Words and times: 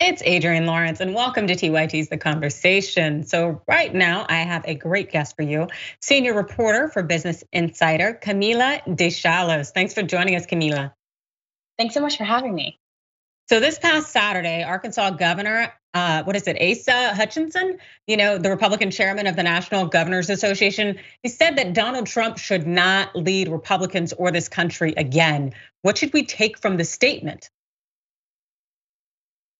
It's 0.00 0.22
Adrienne 0.22 0.66
Lawrence, 0.66 0.98
and 0.98 1.14
welcome 1.14 1.46
to 1.46 1.54
TYT's 1.54 2.08
The 2.08 2.16
Conversation. 2.16 3.24
So, 3.24 3.62
right 3.68 3.94
now, 3.94 4.26
I 4.28 4.38
have 4.38 4.64
a 4.66 4.74
great 4.74 5.12
guest 5.12 5.36
for 5.36 5.42
you, 5.42 5.68
senior 6.00 6.34
reporter 6.34 6.88
for 6.88 7.04
Business 7.04 7.44
Insider, 7.52 8.18
Camila 8.20 8.82
DeChalus. 8.88 9.70
Thanks 9.72 9.94
for 9.94 10.02
joining 10.02 10.34
us, 10.34 10.46
Camila. 10.46 10.92
Thanks 11.78 11.94
so 11.94 12.00
much 12.00 12.18
for 12.18 12.24
having 12.24 12.52
me. 12.56 12.80
So, 13.48 13.60
this 13.60 13.78
past 13.78 14.10
Saturday, 14.10 14.64
Arkansas 14.64 15.10
Governor, 15.10 15.72
uh, 15.94 16.24
what 16.24 16.34
is 16.34 16.48
it, 16.48 16.60
Asa 16.60 17.14
Hutchinson, 17.14 17.78
you 18.08 18.16
know, 18.16 18.36
the 18.36 18.50
Republican 18.50 18.90
chairman 18.90 19.28
of 19.28 19.36
the 19.36 19.44
National 19.44 19.86
Governors 19.86 20.28
Association, 20.28 20.98
he 21.22 21.28
said 21.28 21.56
that 21.56 21.72
Donald 21.72 22.08
Trump 22.08 22.38
should 22.38 22.66
not 22.66 23.14
lead 23.14 23.46
Republicans 23.46 24.12
or 24.12 24.32
this 24.32 24.48
country 24.48 24.92
again. 24.96 25.52
What 25.82 25.98
should 25.98 26.12
we 26.12 26.24
take 26.24 26.58
from 26.58 26.78
the 26.78 26.84
statement? 26.84 27.48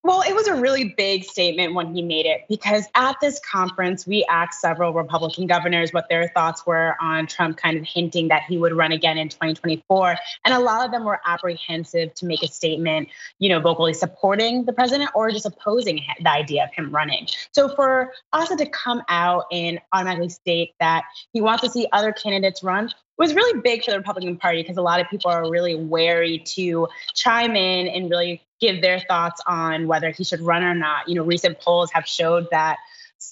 Well, 0.06 0.20
it 0.20 0.34
was 0.34 0.46
a 0.48 0.54
really 0.54 0.92
big 0.98 1.24
statement 1.24 1.72
when 1.72 1.94
he 1.94 2.02
made 2.02 2.26
it 2.26 2.42
because 2.46 2.84
at 2.94 3.16
this 3.22 3.40
conference, 3.40 4.06
we 4.06 4.22
asked 4.28 4.60
several 4.60 4.92
Republican 4.92 5.46
governors 5.46 5.94
what 5.94 6.10
their 6.10 6.28
thoughts 6.28 6.66
were 6.66 6.94
on 7.00 7.26
Trump 7.26 7.56
kind 7.56 7.78
of 7.78 7.84
hinting 7.84 8.28
that 8.28 8.42
he 8.42 8.58
would 8.58 8.74
run 8.74 8.92
again 8.92 9.16
in 9.16 9.30
2024. 9.30 10.16
And 10.44 10.52
a 10.52 10.58
lot 10.58 10.84
of 10.84 10.92
them 10.92 11.04
were 11.04 11.22
apprehensive 11.24 12.12
to 12.16 12.26
make 12.26 12.42
a 12.42 12.48
statement, 12.48 13.08
you 13.38 13.48
know, 13.48 13.60
vocally 13.60 13.94
supporting 13.94 14.66
the 14.66 14.74
president 14.74 15.08
or 15.14 15.30
just 15.30 15.46
opposing 15.46 16.02
the 16.20 16.30
idea 16.30 16.64
of 16.64 16.74
him 16.74 16.94
running. 16.94 17.26
So 17.52 17.74
for 17.74 18.12
Asa 18.34 18.56
to 18.56 18.66
come 18.66 19.00
out 19.08 19.46
and 19.50 19.80
automatically 19.90 20.28
state 20.28 20.74
that 20.80 21.04
he 21.32 21.40
wants 21.40 21.64
to 21.64 21.70
see 21.70 21.88
other 21.92 22.12
candidates 22.12 22.62
run 22.62 22.90
was 23.18 23.34
really 23.34 23.60
big 23.60 23.84
for 23.84 23.90
the 23.90 23.98
Republican 23.98 24.36
Party 24.36 24.62
because 24.62 24.76
a 24.76 24.82
lot 24.82 25.00
of 25.00 25.08
people 25.08 25.30
are 25.30 25.48
really 25.50 25.74
wary 25.74 26.38
to 26.38 26.88
chime 27.14 27.56
in 27.56 27.88
and 27.88 28.10
really 28.10 28.42
give 28.60 28.82
their 28.82 29.00
thoughts 29.00 29.40
on 29.46 29.86
whether 29.86 30.10
he 30.10 30.24
should 30.24 30.40
run 30.40 30.62
or 30.62 30.74
not. 30.74 31.08
You 31.08 31.16
know, 31.16 31.24
recent 31.24 31.60
polls 31.60 31.90
have 31.92 32.06
showed 32.06 32.48
that 32.50 32.78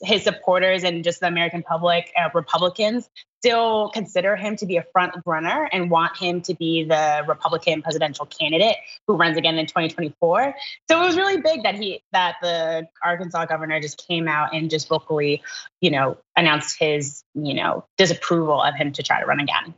his 0.03 0.23
supporters 0.25 0.85
and 0.85 1.05
just 1.05 1.21
the 1.21 1.27
American 1.27 1.63
public, 1.63 2.13
uh, 2.17 2.29
Republicans, 2.35 3.09
still 3.43 3.91
consider 3.93 4.37
him 4.37 4.55
to 4.55 4.67
be 4.67 4.77
a 4.77 4.85
front 4.93 5.13
runner 5.27 5.69
and 5.73 5.91
want 5.91 6.17
him 6.17 6.41
to 6.41 6.55
be 6.55 6.85
the 6.85 7.25
Republican 7.27 7.83
presidential 7.83 8.25
candidate 8.25 8.77
who 9.09 9.17
runs 9.17 9.37
again 9.37 9.59
in 9.59 9.67
2024. 9.67 10.55
So 10.89 11.03
it 11.03 11.05
was 11.05 11.17
really 11.17 11.41
big 11.41 11.65
that 11.65 11.75
he 11.75 12.03
that 12.13 12.37
the 12.41 12.87
Arkansas 13.03 13.47
governor 13.47 13.81
just 13.81 14.07
came 14.07 14.29
out 14.29 14.55
and 14.55 14.71
just 14.71 14.89
vocally, 14.89 15.43
you 15.81 15.91
know, 15.91 16.19
announced 16.37 16.79
his, 16.79 17.25
you 17.35 17.55
know, 17.55 17.85
disapproval 17.99 18.63
of 18.63 18.77
him 18.77 18.93
to 18.93 19.03
try 19.03 19.21
to 19.21 19.27
run 19.27 19.41
again. 19.41 19.75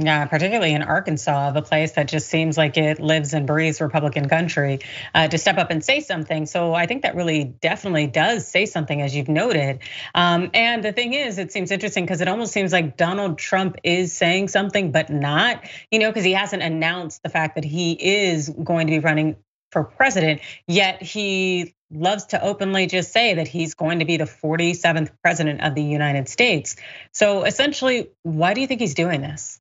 Yeah, 0.00 0.26
particularly 0.26 0.74
in 0.74 0.82
Arkansas, 0.82 1.50
the 1.50 1.60
place 1.60 1.92
that 1.92 2.06
just 2.06 2.28
seems 2.28 2.56
like 2.56 2.76
it 2.76 3.00
lives 3.00 3.34
and 3.34 3.48
breathes 3.48 3.80
Republican 3.80 4.28
country, 4.28 4.78
uh, 5.12 5.26
to 5.26 5.36
step 5.38 5.58
up 5.58 5.72
and 5.72 5.84
say 5.84 5.98
something. 5.98 6.46
So 6.46 6.72
I 6.72 6.86
think 6.86 7.02
that 7.02 7.16
really 7.16 7.42
definitely 7.42 8.06
does 8.06 8.46
say 8.46 8.64
something, 8.66 9.02
as 9.02 9.16
you've 9.16 9.26
noted. 9.26 9.80
Um, 10.14 10.50
and 10.54 10.84
the 10.84 10.92
thing 10.92 11.14
is, 11.14 11.38
it 11.38 11.50
seems 11.50 11.72
interesting 11.72 12.04
because 12.04 12.20
it 12.20 12.28
almost 12.28 12.52
seems 12.52 12.72
like 12.72 12.96
Donald 12.96 13.38
Trump 13.38 13.74
is 13.82 14.12
saying 14.12 14.46
something, 14.48 14.92
but 14.92 15.10
not, 15.10 15.64
you 15.90 15.98
know, 15.98 16.10
because 16.10 16.24
he 16.24 16.32
hasn't 16.32 16.62
announced 16.62 17.24
the 17.24 17.28
fact 17.28 17.56
that 17.56 17.64
he 17.64 17.92
is 17.92 18.48
going 18.48 18.86
to 18.86 18.92
be 18.92 19.00
running 19.00 19.34
for 19.72 19.82
president, 19.82 20.42
yet 20.68 21.02
he 21.02 21.74
loves 21.90 22.26
to 22.26 22.40
openly 22.40 22.86
just 22.86 23.12
say 23.12 23.34
that 23.34 23.48
he's 23.48 23.74
going 23.74 23.98
to 23.98 24.04
be 24.04 24.16
the 24.16 24.24
47th 24.24 25.10
president 25.22 25.62
of 25.62 25.74
the 25.74 25.82
United 25.82 26.28
States. 26.28 26.76
So 27.10 27.42
essentially, 27.42 28.10
why 28.22 28.54
do 28.54 28.60
you 28.60 28.68
think 28.68 28.80
he's 28.80 28.94
doing 28.94 29.22
this? 29.22 29.60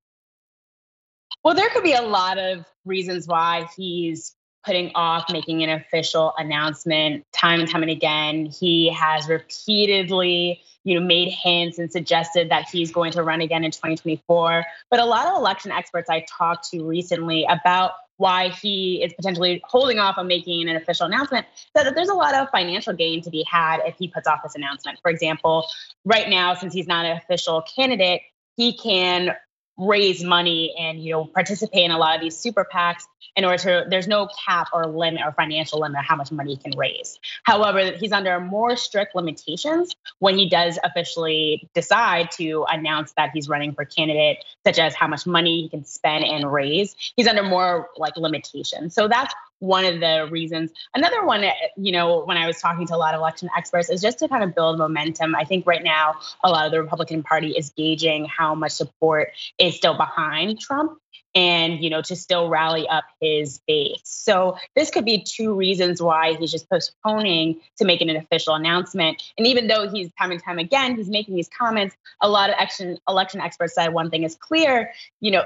Well, 1.47 1.55
there 1.55 1.69
could 1.69 1.83
be 1.83 1.93
a 1.93 2.01
lot 2.01 2.37
of 2.37 2.65
reasons 2.83 3.25
why 3.25 3.69
he's 3.77 4.35
putting 4.65 4.91
off 4.95 5.31
making 5.31 5.63
an 5.63 5.69
official 5.69 6.33
announcement 6.37 7.23
time 7.31 7.61
and 7.61 7.69
time 7.69 7.83
and 7.83 7.89
again. 7.89 8.47
He 8.47 8.89
has 8.91 9.29
repeatedly, 9.29 10.59
you 10.83 10.99
know, 10.99 11.05
made 11.05 11.31
hints 11.31 11.79
and 11.79 11.89
suggested 11.89 12.51
that 12.51 12.67
he's 12.69 12.91
going 12.91 13.13
to 13.13 13.23
run 13.23 13.39
again 13.39 13.63
in 13.63 13.71
2024. 13.71 14.65
But 14.91 14.99
a 14.99 15.05
lot 15.05 15.25
of 15.25 15.37
election 15.37 15.71
experts 15.71 16.09
I 16.09 16.25
talked 16.27 16.69
to 16.71 16.83
recently 16.83 17.45
about 17.49 17.91
why 18.17 18.49
he 18.49 19.01
is 19.01 19.13
potentially 19.13 19.61
holding 19.63 19.99
off 19.99 20.17
on 20.17 20.27
making 20.27 20.67
an 20.67 20.75
official 20.75 21.05
announcement 21.05 21.45
said 21.73 21.85
that 21.85 21.95
there's 21.95 22.09
a 22.09 22.13
lot 22.13 22.35
of 22.35 22.49
financial 22.49 22.91
gain 22.91 23.21
to 23.21 23.29
be 23.29 23.45
had 23.49 23.79
if 23.85 23.95
he 23.97 24.09
puts 24.09 24.27
off 24.27 24.43
this 24.43 24.55
announcement. 24.55 24.99
For 25.01 25.09
example, 25.09 25.65
right 26.03 26.27
now, 26.27 26.55
since 26.55 26.73
he's 26.73 26.87
not 26.87 27.05
an 27.05 27.15
official 27.15 27.63
candidate, 27.73 28.19
he 28.57 28.73
can 28.73 29.33
raise 29.77 30.23
money 30.23 30.73
and 30.79 31.03
you 31.03 31.11
know 31.13 31.25
participate 31.25 31.83
in 31.83 31.91
a 31.91 31.97
lot 31.97 32.15
of 32.15 32.21
these 32.21 32.35
super 32.35 32.65
PACs 32.71 33.03
in 33.35 33.45
order 33.45 33.57
to 33.57 33.85
there's 33.89 34.07
no 34.07 34.27
cap 34.45 34.69
or 34.73 34.87
limit 34.87 35.21
or 35.23 35.31
financial 35.31 35.79
limit 35.79 36.01
how 36.03 36.15
much 36.15 36.31
money 36.31 36.55
he 36.55 36.57
can 36.57 36.77
raise. 36.77 37.19
However, 37.43 37.91
he's 37.91 38.11
under 38.11 38.39
more 38.39 38.75
strict 38.75 39.15
limitations 39.15 39.95
when 40.19 40.37
he 40.37 40.49
does 40.49 40.79
officially 40.83 41.69
decide 41.73 42.31
to 42.31 42.65
announce 42.67 43.13
that 43.13 43.31
he's 43.33 43.47
running 43.47 43.73
for 43.73 43.85
candidate, 43.85 44.43
such 44.65 44.79
as 44.79 44.95
how 44.95 45.07
much 45.07 45.27
money 45.27 45.61
he 45.61 45.69
can 45.69 45.85
spend 45.85 46.25
and 46.25 46.51
raise. 46.51 46.95
He's 47.15 47.27
under 47.27 47.43
more 47.43 47.89
like 47.97 48.17
limitations. 48.17 48.95
So 48.95 49.07
that's 49.07 49.33
one 49.59 49.85
of 49.85 49.99
the 49.99 50.27
reasons. 50.31 50.71
Another 50.93 51.25
one, 51.25 51.43
eh, 51.43 51.53
you 51.75 51.91
know, 51.91 52.23
when 52.23 52.37
I 52.37 52.47
was 52.47 52.59
talking 52.59 52.87
to 52.87 52.95
a 52.95 52.97
lot 52.97 53.13
of 53.13 53.19
election 53.19 53.49
experts, 53.57 53.89
is 53.89 54.01
just 54.01 54.19
to 54.19 54.27
kind 54.27 54.43
of 54.43 54.53
build 54.53 54.77
momentum. 54.77 55.35
I 55.35 55.43
think 55.43 55.65
right 55.65 55.83
now, 55.83 56.15
a 56.43 56.49
lot 56.49 56.65
of 56.65 56.71
the 56.71 56.81
Republican 56.81 57.23
Party 57.23 57.51
is 57.51 57.71
gauging 57.71 58.25
how 58.25 58.55
much 58.55 58.73
support 58.73 59.29
is 59.57 59.75
still 59.75 59.97
behind 59.97 60.59
Trump 60.59 60.99
and 61.35 61.83
you 61.83 61.89
know 61.89 62.01
to 62.01 62.15
still 62.15 62.49
rally 62.49 62.87
up 62.87 63.03
his 63.21 63.59
base 63.67 64.01
so 64.03 64.57
this 64.75 64.89
could 64.89 65.05
be 65.05 65.21
two 65.21 65.53
reasons 65.53 66.01
why 66.01 66.33
he's 66.33 66.51
just 66.51 66.69
postponing 66.69 67.59
to 67.77 67.85
making 67.85 68.09
an 68.09 68.15
official 68.15 68.55
announcement 68.55 69.21
and 69.37 69.45
even 69.45 69.67
though 69.67 69.89
he's 69.89 70.11
time 70.13 70.31
and 70.31 70.41
time 70.43 70.57
again 70.57 70.95
he's 70.95 71.09
making 71.09 71.35
these 71.35 71.49
comments 71.49 71.95
a 72.21 72.29
lot 72.29 72.49
of 72.49 72.55
election 72.55 72.97
election 73.07 73.39
experts 73.39 73.75
said 73.75 73.93
one 73.93 74.09
thing 74.09 74.23
is 74.23 74.35
clear 74.35 74.91
you 75.19 75.31
know 75.31 75.43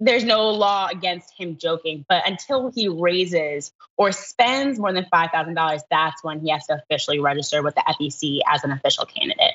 there's 0.00 0.24
no 0.24 0.50
law 0.50 0.88
against 0.90 1.32
him 1.36 1.56
joking, 1.56 2.04
but 2.08 2.26
until 2.26 2.70
he 2.70 2.88
raises 2.88 3.72
or 3.96 4.12
spends 4.12 4.78
more 4.78 4.92
than 4.92 5.06
$5,000, 5.12 5.80
that's 5.90 6.22
when 6.22 6.40
he 6.40 6.50
has 6.50 6.66
to 6.66 6.74
officially 6.74 7.18
register 7.18 7.62
with 7.62 7.74
the 7.74 7.82
FEC 8.00 8.40
as 8.52 8.62
an 8.64 8.70
official 8.70 9.04
candidate. 9.06 9.54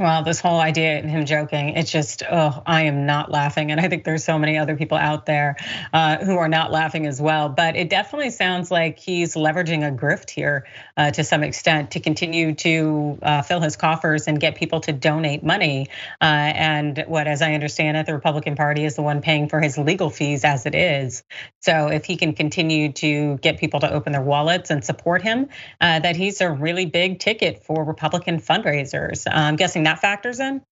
Well, 0.00 0.22
this 0.22 0.40
whole 0.40 0.58
idea 0.58 0.96
and 0.96 1.10
him 1.10 1.26
joking, 1.26 1.76
it's 1.76 1.92
just, 1.92 2.22
oh, 2.22 2.62
I 2.64 2.84
am 2.84 3.04
not 3.04 3.30
laughing. 3.30 3.70
And 3.70 3.78
I 3.78 3.90
think 3.90 4.04
there's 4.04 4.24
so 4.24 4.38
many 4.38 4.56
other 4.56 4.74
people 4.74 4.96
out 4.96 5.26
there 5.26 5.56
uh, 5.92 6.24
who 6.24 6.38
are 6.38 6.48
not 6.48 6.72
laughing 6.72 7.06
as 7.06 7.20
well. 7.20 7.50
But 7.50 7.76
it 7.76 7.90
definitely 7.90 8.30
sounds 8.30 8.70
like 8.70 8.98
he's 8.98 9.34
leveraging 9.34 9.86
a 9.86 9.94
grift 9.94 10.30
here 10.30 10.66
uh, 10.96 11.10
to 11.10 11.22
some 11.22 11.42
extent 11.42 11.90
to 11.90 12.00
continue 12.00 12.54
to 12.54 13.18
uh, 13.20 13.42
fill 13.42 13.60
his 13.60 13.76
coffers 13.76 14.26
and 14.26 14.40
get 14.40 14.54
people 14.54 14.80
to 14.80 14.92
donate 14.92 15.44
money. 15.44 15.88
And 16.18 17.04
what, 17.06 17.26
as 17.26 17.42
I 17.42 17.52
understand 17.52 17.98
it, 17.98 18.06
the 18.06 18.14
Republican 18.14 18.56
Party 18.56 18.86
is 18.86 18.96
the 18.96 19.02
one 19.02 19.20
paying 19.20 19.50
for 19.50 19.60
his 19.60 19.76
legal 19.76 20.08
fees 20.08 20.44
as 20.44 20.64
it 20.64 20.74
is. 20.74 21.24
So 21.60 21.88
if 21.88 22.06
he 22.06 22.16
can 22.16 22.32
continue 22.32 22.92
to 22.92 23.36
get 23.42 23.58
people 23.58 23.80
to 23.80 23.92
open 23.92 24.12
their 24.12 24.22
wallets 24.22 24.70
and 24.70 24.82
support 24.82 25.20
him, 25.20 25.50
that 25.78 26.16
he's 26.16 26.40
a 26.40 26.50
really 26.50 26.86
big 26.86 27.18
ticket 27.18 27.64
for 27.64 27.84
Republican 27.84 28.40
fundraisers. 28.40 29.26
I'm 29.30 29.56
guessing 29.56 29.89
that 29.90 30.00
factors 30.00 30.40
in? 30.40 30.62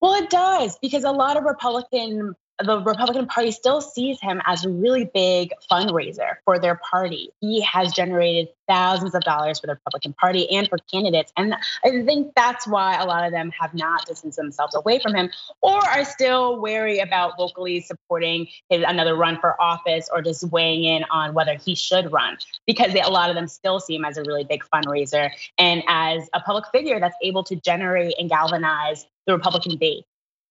Well, 0.00 0.14
it 0.22 0.30
does 0.30 0.78
because 0.80 1.04
a 1.04 1.10
lot 1.10 1.36
of 1.36 1.44
Republican 1.44 2.34
the 2.62 2.80
Republican 2.80 3.26
Party 3.26 3.50
still 3.50 3.80
sees 3.80 4.20
him 4.20 4.40
as 4.46 4.64
a 4.64 4.68
really 4.68 5.10
big 5.12 5.52
fundraiser 5.70 6.36
for 6.44 6.58
their 6.58 6.80
party. 6.90 7.30
He 7.40 7.60
has 7.62 7.92
generated 7.92 8.48
thousands 8.68 9.14
of 9.14 9.22
dollars 9.22 9.58
for 9.58 9.66
the 9.66 9.74
Republican 9.74 10.12
Party 10.12 10.48
and 10.50 10.68
for 10.68 10.78
candidates. 10.90 11.32
And 11.36 11.54
I 11.84 11.90
think 12.04 12.32
that's 12.36 12.66
why 12.66 12.96
a 12.96 13.06
lot 13.06 13.24
of 13.24 13.32
them 13.32 13.50
have 13.58 13.74
not 13.74 14.06
distanced 14.06 14.38
themselves 14.38 14.74
away 14.74 15.00
from 15.00 15.14
him 15.14 15.30
or 15.62 15.84
are 15.84 16.04
still 16.04 16.60
wary 16.60 17.00
about 17.00 17.38
locally 17.38 17.80
supporting 17.80 18.46
his 18.70 18.84
another 18.86 19.16
run 19.16 19.38
for 19.40 19.60
office 19.60 20.08
or 20.12 20.22
just 20.22 20.48
weighing 20.50 20.84
in 20.84 21.04
on 21.10 21.34
whether 21.34 21.56
he 21.56 21.74
should 21.74 22.12
run 22.12 22.36
because 22.66 22.92
they, 22.92 23.00
a 23.00 23.08
lot 23.08 23.30
of 23.30 23.34
them 23.34 23.48
still 23.48 23.80
see 23.80 23.96
him 23.96 24.04
as 24.04 24.16
a 24.16 24.22
really 24.22 24.44
big 24.44 24.64
fundraiser 24.72 25.30
and 25.58 25.82
as 25.88 26.28
a 26.32 26.40
public 26.40 26.64
figure 26.72 27.00
that's 27.00 27.16
able 27.22 27.42
to 27.42 27.56
generate 27.56 28.14
and 28.18 28.30
galvanize 28.30 29.06
the 29.26 29.32
Republican 29.32 29.76
base. 29.76 30.04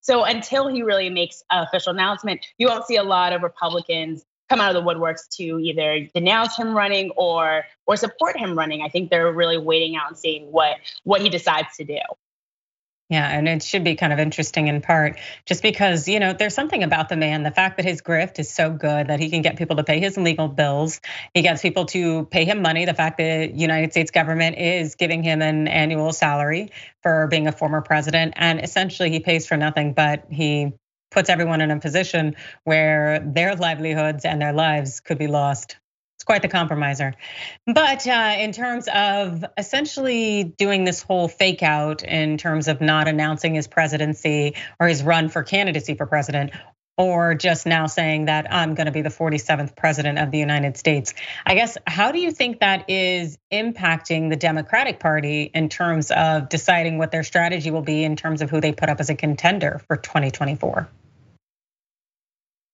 So 0.04 0.26
until 0.26 0.68
he 0.68 0.84
really 0.84 1.10
makes 1.10 1.44
an 1.50 1.64
official 1.64 1.94
announcement, 1.94 2.46
you 2.58 2.68
won't 2.68 2.86
see 2.86 2.98
a 2.98 3.04
lot 3.04 3.34
of 3.34 3.42
Republicans 3.42 4.26
come 4.50 4.60
out 4.60 4.76
of 4.76 4.84
the 4.84 4.88
woodworks 4.88 5.28
to 5.38 5.60
either 5.60 6.08
denounce 6.14 6.58
him 6.58 6.76
running 6.76 7.10
or 7.12 7.64
or 7.88 7.96
support 7.96 8.38
him 8.38 8.58
running. 8.58 8.82
I 8.82 8.90
think 8.90 9.10
they're 9.10 9.32
really 9.32 9.58
waiting 9.58 9.96
out 9.96 10.10
and 10.10 10.18
seeing 10.18 10.52
what 10.52 10.78
what 11.04 11.22
he 11.22 11.30
decides 11.30 11.76
to 11.78 11.86
do. 11.86 12.00
Yeah, 13.10 13.30
and 13.30 13.48
it 13.48 13.62
should 13.62 13.84
be 13.84 13.96
kind 13.96 14.12
of 14.12 14.20
interesting 14.20 14.68
in 14.68 14.82
part 14.82 15.20
just 15.46 15.62
because, 15.62 16.08
you 16.08 16.20
know, 16.20 16.34
there's 16.34 16.56
something 16.56 16.84
about 16.84 17.10
the 17.10 17.18
man, 17.18 17.44
the 17.44 17.52
fact 17.52 17.78
that 17.78 17.86
his 17.86 18.02
grift 18.02 18.40
is 18.40 18.50
so 18.50 18.72
good 18.72 19.08
that 19.08 19.20
he 19.20 19.30
can 19.30 19.42
get 19.42 19.58
people 19.58 19.76
to 19.76 19.84
pay 19.84 20.00
his 20.00 20.18
legal 20.18 20.48
bills. 20.48 21.00
He 21.34 21.42
gets 21.42 21.62
people 21.62 21.86
to 21.88 22.26
pay 22.26 22.46
him 22.46 22.62
money. 22.62 22.86
The 22.86 22.94
fact 22.94 23.18
that 23.20 23.54
United 23.56 23.92
States 23.92 24.10
government 24.10 24.58
is 24.58 24.96
giving 24.96 25.22
him 25.22 25.42
an 25.42 25.68
annual 25.68 26.12
salary 26.14 26.72
for 27.04 27.28
being 27.28 27.48
a 27.48 27.52
former 27.52 27.82
president 27.82 28.34
and 28.38 28.64
essentially 28.64 29.12
he 29.12 29.20
pays 29.20 29.46
for 29.46 29.58
nothing 29.58 29.94
but 29.94 30.26
he 30.32 30.72
puts 31.12 31.30
everyone 31.30 31.62
in 31.62 31.70
a 31.70 31.80
position 31.80 32.36
where 32.64 33.20
their 33.20 33.56
livelihoods 33.56 34.26
and 34.26 34.42
their 34.42 34.54
lives 34.54 35.00
could 35.02 35.20
be 35.20 35.28
lost. 35.28 35.78
It's 36.16 36.24
quite 36.26 36.42
the 36.42 36.48
compromiser. 36.48 37.16
But 37.66 38.08
uh, 38.08 38.36
in 38.38 38.52
terms 38.52 38.88
of 38.94 39.44
essentially 39.58 40.44
doing 40.44 40.84
this 40.84 41.02
whole 41.02 41.28
fake 41.28 41.64
out 41.64 42.04
in 42.04 42.38
terms 42.38 42.68
of 42.68 42.82
not 42.82 43.08
announcing 43.08 43.56
his 43.56 43.68
presidency 43.68 44.56
or 44.80 44.88
his 44.88 45.04
run 45.04 45.30
for 45.30 45.44
candidacy 45.44 45.96
for 45.96 46.06
president, 46.06 46.52
or 46.98 47.34
just 47.34 47.66
now 47.66 47.88
saying 47.88 48.26
that 48.26 48.52
I'm 48.54 48.76
going 48.76 48.86
to 48.86 48.92
be 48.92 49.02
the 49.02 49.10
47th 49.10 49.76
president 49.76 50.20
of 50.20 50.32
the 50.32 50.38
United 50.38 50.78
States. 50.78 51.14
I 51.46 51.56
guess, 51.56 51.78
how 51.88 52.12
do 52.12 52.20
you 52.20 52.32
think 52.32 52.60
that 52.60 52.90
is 52.90 53.38
impacting 53.52 54.30
the 54.30 54.36
Democratic 54.36 55.00
Party 55.00 55.50
in 55.54 55.70
terms 55.70 56.12
of 56.12 56.50
deciding 56.50 57.00
what 57.00 57.12
their 57.12 57.24
strategy 57.24 57.72
will 57.72 57.82
be 57.82 58.04
in 58.04 58.16
terms 58.16 58.42
of 58.42 58.50
who 58.50 58.62
they 58.62 58.72
put 58.72 58.90
up 58.90 59.00
as 59.00 59.10
a 59.10 59.16
contender 59.16 59.82
for 59.88 59.98
2024? 59.98 60.88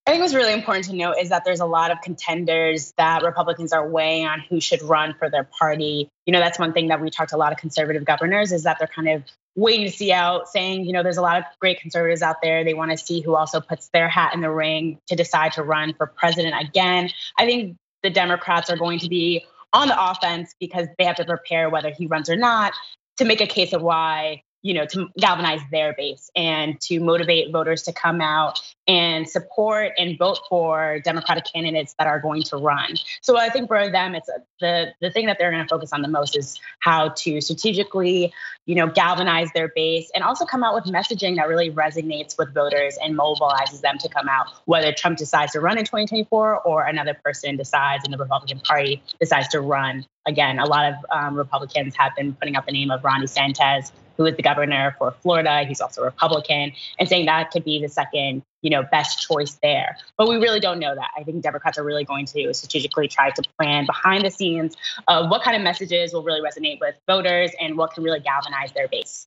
I 0.10 0.14
think 0.14 0.24
what's 0.24 0.34
really 0.34 0.54
important 0.54 0.86
to 0.86 0.96
note 0.96 1.18
is 1.22 1.30
that 1.30 1.46
there's 1.46 1.60
a 1.60 1.68
lot 1.68 1.92
of 1.92 2.02
contenders 2.02 2.96
that 2.98 3.22
Republicans 3.22 3.72
are 3.74 3.88
weighing 3.88 4.26
on 4.26 4.40
who 4.40 4.60
should 4.60 4.82
run 4.82 5.14
for 5.14 5.30
their 5.30 5.44
party. 5.44 6.10
You 6.26 6.34
know, 6.34 6.40
that's 6.40 6.58
one 6.58 6.74
thing 6.74 6.88
that 6.88 7.00
we 7.00 7.12
talked 7.12 7.30
to 7.30 7.36
a 7.36 7.38
lot 7.38 7.52
of 7.52 7.60
conservative 7.60 8.06
governors 8.06 8.52
is 8.52 8.64
that 8.64 8.80
they're 8.80 8.88
kind 8.88 9.08
of 9.08 9.24
waiting 9.56 9.86
to 9.86 9.92
see 9.92 10.12
out, 10.12 10.48
saying, 10.48 10.86
you 10.86 10.94
know, 10.94 11.04
there's 11.04 11.18
a 11.18 11.22
lot 11.22 11.38
of 11.38 11.44
great 11.62 11.80
conservatives 11.80 12.24
out 12.24 12.38
there. 12.42 12.64
They 12.64 12.74
want 12.74 12.90
to 12.90 12.98
see 12.98 13.22
who 13.22 13.36
also 13.36 13.62
puts 13.62 13.90
their 13.90 14.10
hat 14.10 14.34
in 14.34 14.42
the 14.42 14.50
ring 14.50 14.98
to 15.10 15.16
decide 15.16 15.52
to 15.54 15.64
run 15.64 15.94
for 15.94 16.08
president 16.08 16.56
again. 16.60 17.12
I 17.38 17.46
think 17.46 17.78
the 18.02 18.10
Democrats 18.10 18.72
are 18.72 18.78
going 18.78 18.98
to 19.02 19.10
be 19.10 19.46
on 19.74 19.90
the 19.90 20.10
offense 20.12 20.56
because 20.60 20.88
they 20.98 21.06
have 21.06 21.18
to 21.18 21.26
prepare 21.26 21.70
whether 21.70 21.92
he 21.92 22.08
runs 22.08 22.32
or 22.32 22.36
not 22.36 22.74
to 23.18 23.26
make 23.26 23.42
a 23.42 23.48
case 23.48 23.74
of 23.74 23.84
why 23.84 24.42
you 24.62 24.74
know, 24.74 24.86
to 24.86 25.08
galvanize 25.18 25.62
their 25.72 25.94
base 25.94 26.30
and 26.36 26.80
to 26.82 27.00
motivate 27.00 27.52
voters 27.52 27.84
to 27.84 27.94
come 27.94 28.20
out 28.20 28.60
and 28.88 29.30
support 29.30 29.92
and 29.98 30.18
vote 30.18 30.40
for 30.50 31.00
Democratic 31.00 31.46
candidates 31.54 31.96
that 31.98 32.08
are 32.08 32.20
going 32.20 32.42
to 32.42 32.58
run. 32.58 32.96
So 33.22 33.38
I 33.38 33.50
think 33.50 33.68
for 33.68 33.90
them, 33.90 34.16
it's 34.16 34.30
the 34.60 34.88
the 35.00 35.12
thing 35.12 35.28
that 35.28 35.38
they're 35.40 35.52
going 35.52 35.64
to 35.64 35.70
focus 35.70 35.94
on 35.94 36.02
the 36.02 36.08
most 36.08 36.36
is 36.36 36.60
how 36.80 37.10
to 37.10 37.40
strategically, 37.40 38.34
you 38.66 38.76
know, 38.76 38.88
galvanize 38.88 39.50
their 39.54 39.72
base 39.74 40.12
and 40.14 40.24
also 40.24 40.46
come 40.46 40.64
out 40.64 40.74
with 40.74 40.86
messaging 40.86 41.38
that 41.38 41.48
really 41.48 41.72
resonates 41.72 42.38
with 42.38 42.54
voters 42.54 42.98
and 43.02 43.18
mobilizes 43.18 43.82
them 43.82 43.98
to 44.00 44.10
come 44.10 44.28
out, 44.28 44.48
whether 44.66 44.92
Trump 44.92 45.18
decides 45.18 45.54
to 45.54 45.62
run 45.62 45.78
in 45.78 45.86
2024 45.86 46.62
or 46.62 46.84
another 46.84 47.14
person 47.24 47.56
decides 47.56 48.04
in 48.06 48.12
the 48.12 48.18
Republican 48.18 48.60
Party 48.60 49.02
decides 49.20 49.48
to 49.50 49.62
run. 49.62 50.06
Again, 50.26 50.60
a 50.60 50.66
lot 50.66 50.92
of 50.92 50.96
um, 51.12 51.36
Republicans 51.36 51.96
have 51.96 52.16
been 52.16 52.34
putting 52.34 52.56
up 52.56 52.66
the 52.66 52.72
name 52.72 52.92
of 52.92 53.04
Ron 53.04 53.22
DeSantis 53.22 53.92
who 54.19 54.25
is 54.25 54.36
the 54.36 54.44
governor 54.44 54.94
for 55.00 55.16
Florida. 55.21 55.63
He's 55.63 55.80
also 55.80 56.04
Republican, 56.04 56.74
and 57.00 57.07
saying 57.07 57.25
that 57.27 57.51
could 57.51 57.63
be 57.63 57.81
the 57.81 57.88
second, 57.88 58.44
you 58.62 58.69
know, 58.69 58.83
best 58.83 59.25
choice 59.25 59.57
there. 59.63 59.98
But 60.18 60.27
we 60.27 60.36
really 60.36 60.60
don't 60.60 60.77
know 60.77 60.94
that. 60.94 61.12
I 61.18 61.24
think 61.24 61.42
Democrats 61.42 61.77
are 61.77 61.83
really 61.86 62.04
going 62.04 62.25
to 62.25 62.54
strategically 62.54 63.07
try 63.07 63.31
to 63.31 63.42
plan 63.57 63.86
behind 63.86 64.25
the 64.25 64.30
scenes 64.30 64.75
of 65.07 65.30
what 65.31 65.42
kind 65.42 65.56
of 65.56 65.63
messages 65.63 66.13
will 66.13 66.24
really 66.24 66.42
resonate 66.42 66.81
with 66.81 66.95
voters 67.07 67.51
and 67.62 67.77
what 67.77 67.94
can 67.94 68.04
really 68.04 68.19
galvanize 68.19 68.74
their 68.74 68.89
base. 68.89 69.25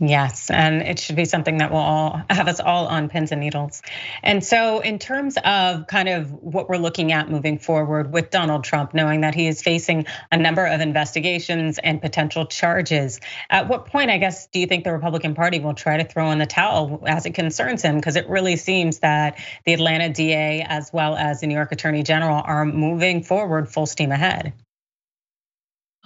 Yes, 0.00 0.50
and 0.50 0.82
it 0.82 0.98
should 0.98 1.14
be 1.14 1.24
something 1.24 1.58
that 1.58 1.70
will 1.70 1.78
all 1.78 2.20
have 2.28 2.48
us 2.48 2.58
all 2.58 2.88
on 2.88 3.08
pins 3.08 3.30
and 3.30 3.40
needles. 3.40 3.80
And 4.24 4.42
so, 4.42 4.80
in 4.80 4.98
terms 4.98 5.38
of 5.44 5.86
kind 5.86 6.08
of 6.08 6.32
what 6.32 6.68
we're 6.68 6.78
looking 6.78 7.12
at 7.12 7.30
moving 7.30 7.60
forward 7.60 8.12
with 8.12 8.30
Donald 8.30 8.64
Trump, 8.64 8.92
knowing 8.92 9.20
that 9.20 9.36
he 9.36 9.46
is 9.46 9.62
facing 9.62 10.06
a 10.32 10.36
number 10.36 10.66
of 10.66 10.80
investigations 10.80 11.78
and 11.78 12.02
potential 12.02 12.44
charges, 12.44 13.20
at 13.50 13.68
what 13.68 13.86
point, 13.86 14.10
I 14.10 14.18
guess, 14.18 14.48
do 14.48 14.58
you 14.58 14.66
think 14.66 14.82
the 14.82 14.92
Republican 14.92 15.36
Party 15.36 15.60
will 15.60 15.74
try 15.74 15.96
to 15.96 16.04
throw 16.04 16.32
in 16.32 16.38
the 16.40 16.46
towel 16.46 17.04
as 17.06 17.24
it 17.24 17.34
concerns 17.34 17.80
him? 17.80 17.94
Because 17.94 18.16
it 18.16 18.28
really 18.28 18.56
seems 18.56 18.98
that 18.98 19.38
the 19.64 19.74
Atlanta 19.74 20.08
DA, 20.08 20.62
as 20.68 20.92
well 20.92 21.14
as 21.14 21.40
the 21.40 21.46
New 21.46 21.54
York 21.54 21.70
Attorney 21.70 22.02
General, 22.02 22.42
are 22.44 22.64
moving 22.64 23.22
forward 23.22 23.72
full 23.72 23.86
steam 23.86 24.10
ahead. 24.10 24.54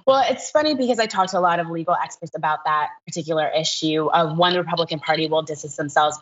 Well, 0.09 0.25
it's 0.27 0.51
funny 0.51 0.75
because 0.75 0.99
I 0.99 1.05
talked 1.05 1.33
to 1.33 1.39
a 1.39 1.41
lot 1.41 1.61
of 1.61 1.69
legal 1.69 1.95
experts 1.95 2.35
about 2.35 2.65
that 2.65 2.89
particular 3.07 3.47
issue 3.47 4.07
of 4.07 4.39
the 4.39 4.59
Republican 4.59 5.01
Party 5.01 5.29
will 5.29 5.43
distance 5.43 5.77
themselves 5.77 6.19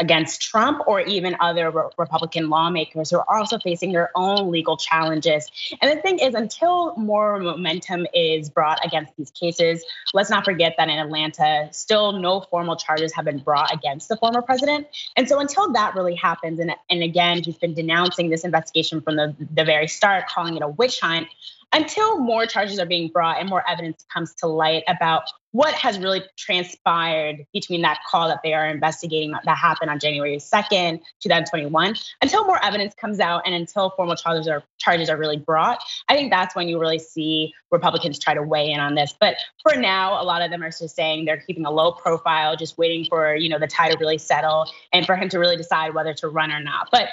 against 0.00 0.42
Trump 0.42 0.82
or 0.88 1.00
even 1.02 1.36
other 1.38 1.70
Republican 1.96 2.50
lawmakers 2.50 3.10
who 3.10 3.18
are 3.18 3.38
also 3.38 3.60
facing 3.60 3.92
their 3.92 4.10
own 4.16 4.50
legal 4.50 4.76
challenges. 4.76 5.48
And 5.80 5.96
the 5.96 6.02
thing 6.02 6.18
is, 6.18 6.34
until 6.34 6.96
more 6.96 7.38
momentum 7.38 8.04
is 8.12 8.50
brought 8.50 8.84
against 8.84 9.16
these 9.16 9.30
cases, 9.30 9.84
let's 10.12 10.28
not 10.28 10.44
forget 10.44 10.74
that 10.78 10.88
in 10.88 10.98
Atlanta, 10.98 11.68
still 11.70 12.10
no 12.10 12.40
formal 12.40 12.74
charges 12.74 13.14
have 13.14 13.26
been 13.26 13.38
brought 13.38 13.72
against 13.72 14.08
the 14.08 14.16
former 14.16 14.42
president. 14.42 14.88
And 15.16 15.28
so 15.28 15.38
until 15.38 15.72
that 15.74 15.94
really 15.94 16.16
happens, 16.16 16.58
and, 16.58 16.72
and 16.90 17.04
again, 17.04 17.44
he's 17.44 17.58
been 17.58 17.74
denouncing 17.74 18.28
this 18.28 18.42
investigation 18.42 19.00
from 19.00 19.14
the, 19.14 19.36
the 19.54 19.64
very 19.64 19.86
start, 19.86 20.26
calling 20.26 20.56
it 20.56 20.62
a 20.62 20.68
witch 20.68 20.98
hunt 20.98 21.28
until 21.72 22.18
more 22.18 22.46
charges 22.46 22.78
are 22.78 22.86
being 22.86 23.08
brought 23.08 23.38
and 23.38 23.48
more 23.48 23.62
evidence 23.68 24.04
comes 24.12 24.34
to 24.34 24.46
light 24.46 24.82
about 24.88 25.22
what 25.52 25.74
has 25.74 25.98
really 25.98 26.22
transpired 26.36 27.44
between 27.52 27.82
that 27.82 27.98
call 28.08 28.28
that 28.28 28.40
they 28.44 28.54
are 28.54 28.68
investigating 28.68 29.32
that 29.44 29.56
happened 29.56 29.90
on 29.90 29.98
January 29.98 30.36
2nd, 30.36 31.00
2021, 31.20 31.94
until 32.22 32.44
more 32.44 32.62
evidence 32.64 32.94
comes 32.94 33.18
out 33.18 33.42
and 33.46 33.54
until 33.54 33.90
formal 33.90 34.14
charges 34.14 34.46
are 34.46 34.62
charges 34.78 35.10
are 35.10 35.16
really 35.16 35.36
brought, 35.36 35.80
I 36.08 36.14
think 36.14 36.30
that's 36.30 36.54
when 36.54 36.68
you 36.68 36.78
really 36.78 37.00
see 37.00 37.52
Republicans 37.70 38.18
try 38.18 38.34
to 38.34 38.42
weigh 38.42 38.70
in 38.70 38.80
on 38.80 38.94
this. 38.94 39.14
But 39.18 39.36
for 39.62 39.76
now, 39.76 40.22
a 40.22 40.24
lot 40.24 40.42
of 40.42 40.50
them 40.50 40.62
are 40.62 40.70
just 40.70 40.94
saying 40.94 41.24
they're 41.24 41.40
keeping 41.40 41.66
a 41.66 41.70
low 41.70 41.92
profile, 41.92 42.56
just 42.56 42.78
waiting 42.78 43.06
for 43.08 43.34
you 43.34 43.48
know 43.48 43.58
the 43.58 43.66
tide 43.66 43.92
to 43.92 43.98
really 43.98 44.18
settle 44.18 44.66
and 44.92 45.04
for 45.04 45.16
him 45.16 45.28
to 45.30 45.38
really 45.38 45.56
decide 45.56 45.94
whether 45.94 46.14
to 46.14 46.28
run 46.28 46.52
or 46.52 46.60
not. 46.60 46.88
But 46.92 47.08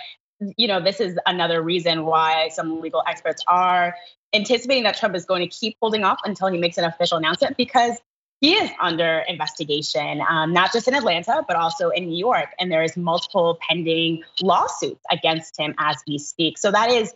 you 0.56 0.68
know, 0.68 0.80
this 0.80 1.00
is 1.00 1.18
another 1.25 1.62
reason 1.62 2.06
why 2.06 2.50
some 2.50 2.80
legal 2.80 3.03
experts 3.07 3.44
are 3.48 3.95
anticipating 4.33 4.83
that 4.83 4.97
Trump 4.97 5.15
is 5.15 5.25
going 5.25 5.41
to 5.41 5.47
keep 5.47 5.77
holding 5.81 6.03
off 6.03 6.19
until 6.25 6.47
he 6.47 6.57
makes 6.57 6.77
an 6.77 6.83
official 6.83 7.18
announcement 7.18 7.57
because 7.57 7.97
he 8.39 8.53
is 8.53 8.69
under 8.79 9.24
investigation, 9.27 10.21
um, 10.27 10.53
not 10.53 10.71
just 10.71 10.88
in 10.88 10.94
Atlanta, 10.94 11.44
but 11.47 11.57
also 11.57 11.89
in 11.89 12.07
New 12.07 12.18
York. 12.18 12.50
And 12.59 12.71
there 12.71 12.83
is 12.83 12.95
multiple 12.95 13.57
pending 13.68 14.24
lawsuits 14.41 15.01
against 15.12 15.59
him 15.59 15.74
as 15.79 15.97
we 16.07 16.19
speak. 16.19 16.57
So 16.57 16.71
that 16.71 16.91
is 16.91 17.13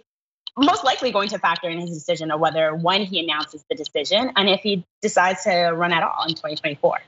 most 0.57 0.83
likely 0.83 1.11
going 1.11 1.29
to 1.29 1.39
factor 1.39 1.69
in 1.69 1.79
his 1.79 1.91
decision 1.91 2.31
of 2.31 2.39
whether 2.39 2.75
when 2.75 3.03
he 3.03 3.23
announces 3.23 3.63
the 3.69 3.75
decision 3.75 4.31
and 4.35 4.49
if 4.49 4.61
he 4.61 4.83
decides 5.01 5.43
to 5.43 5.71
run 5.75 5.93
at 5.93 6.03
all 6.03 6.23
in 6.23 6.29
2024. 6.29 6.99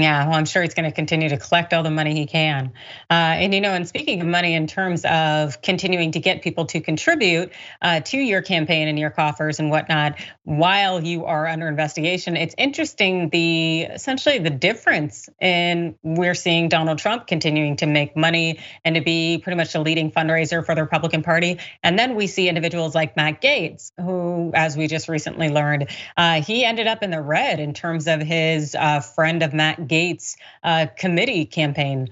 Yeah, 0.00 0.28
well, 0.28 0.36
I'm 0.36 0.44
sure 0.44 0.62
he's 0.62 0.74
going 0.74 0.88
to 0.88 0.94
continue 0.94 1.28
to 1.30 1.38
collect 1.38 1.72
all 1.72 1.82
the 1.82 1.90
money 1.90 2.14
he 2.14 2.26
can. 2.26 2.72
Uh, 3.10 3.14
and 3.14 3.52
you 3.52 3.60
know, 3.60 3.70
and 3.70 3.88
speaking 3.88 4.20
of 4.20 4.26
money, 4.26 4.54
in 4.54 4.66
terms 4.66 5.04
of 5.04 5.60
continuing 5.60 6.12
to 6.12 6.20
get 6.20 6.42
people 6.42 6.66
to 6.66 6.80
contribute 6.80 7.52
uh, 7.82 8.00
to 8.00 8.18
your 8.18 8.42
campaign 8.42 8.86
and 8.86 8.98
your 8.98 9.10
coffers 9.10 9.58
and 9.58 9.70
whatnot, 9.70 10.18
while 10.44 11.02
you 11.02 11.24
are 11.24 11.46
under 11.46 11.66
investigation, 11.66 12.36
it's 12.36 12.54
interesting 12.56 13.28
the 13.30 13.82
essentially 13.82 14.38
the 14.38 14.50
difference 14.50 15.28
in 15.40 15.96
we're 16.02 16.34
seeing 16.34 16.68
Donald 16.68 16.98
Trump 16.98 17.26
continuing 17.26 17.76
to 17.76 17.86
make 17.86 18.16
money 18.16 18.60
and 18.84 18.94
to 18.94 19.00
be 19.00 19.38
pretty 19.38 19.56
much 19.56 19.74
a 19.74 19.80
leading 19.80 20.12
fundraiser 20.12 20.64
for 20.64 20.74
the 20.74 20.82
Republican 20.82 21.22
Party, 21.22 21.58
and 21.82 21.98
then 21.98 22.14
we 22.14 22.26
see 22.26 22.48
individuals 22.48 22.94
like 22.94 23.16
Matt 23.16 23.42
Gaetz, 23.42 23.90
who, 23.98 24.52
as 24.54 24.76
we 24.76 24.86
just 24.86 25.08
recently 25.08 25.48
learned, 25.48 25.88
uh, 26.16 26.40
he 26.40 26.64
ended 26.64 26.86
up 26.86 27.02
in 27.02 27.10
the 27.10 27.20
red 27.20 27.58
in 27.58 27.74
terms 27.74 28.06
of 28.06 28.20
his 28.20 28.74
uh, 28.74 29.00
friend 29.00 29.42
of 29.42 29.52
Matt 29.52 29.87
Gaetz 29.88 30.36
uh, 30.62 30.86
committee 30.96 31.46
campaign. 31.46 32.08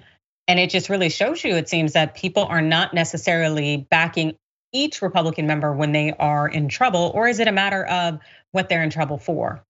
And 0.48 0.58
it 0.60 0.70
just 0.70 0.88
really 0.88 1.08
shows 1.08 1.42
you, 1.42 1.56
it 1.56 1.68
seems 1.68 1.94
that 1.94 2.14
people 2.14 2.44
are 2.44 2.62
not 2.62 2.94
necessarily 2.94 3.86
backing 3.90 4.36
each 4.72 5.02
Republican 5.02 5.46
member 5.46 5.72
when 5.72 5.92
they 5.92 6.12
are 6.12 6.48
in 6.48 6.68
trouble, 6.68 7.10
or 7.14 7.28
is 7.28 7.40
it 7.40 7.48
a 7.48 7.52
matter 7.52 7.84
of 7.84 8.20
what 8.52 8.68
they're 8.68 8.82
in 8.82 8.90
trouble 8.90 9.18
for? 9.18 9.64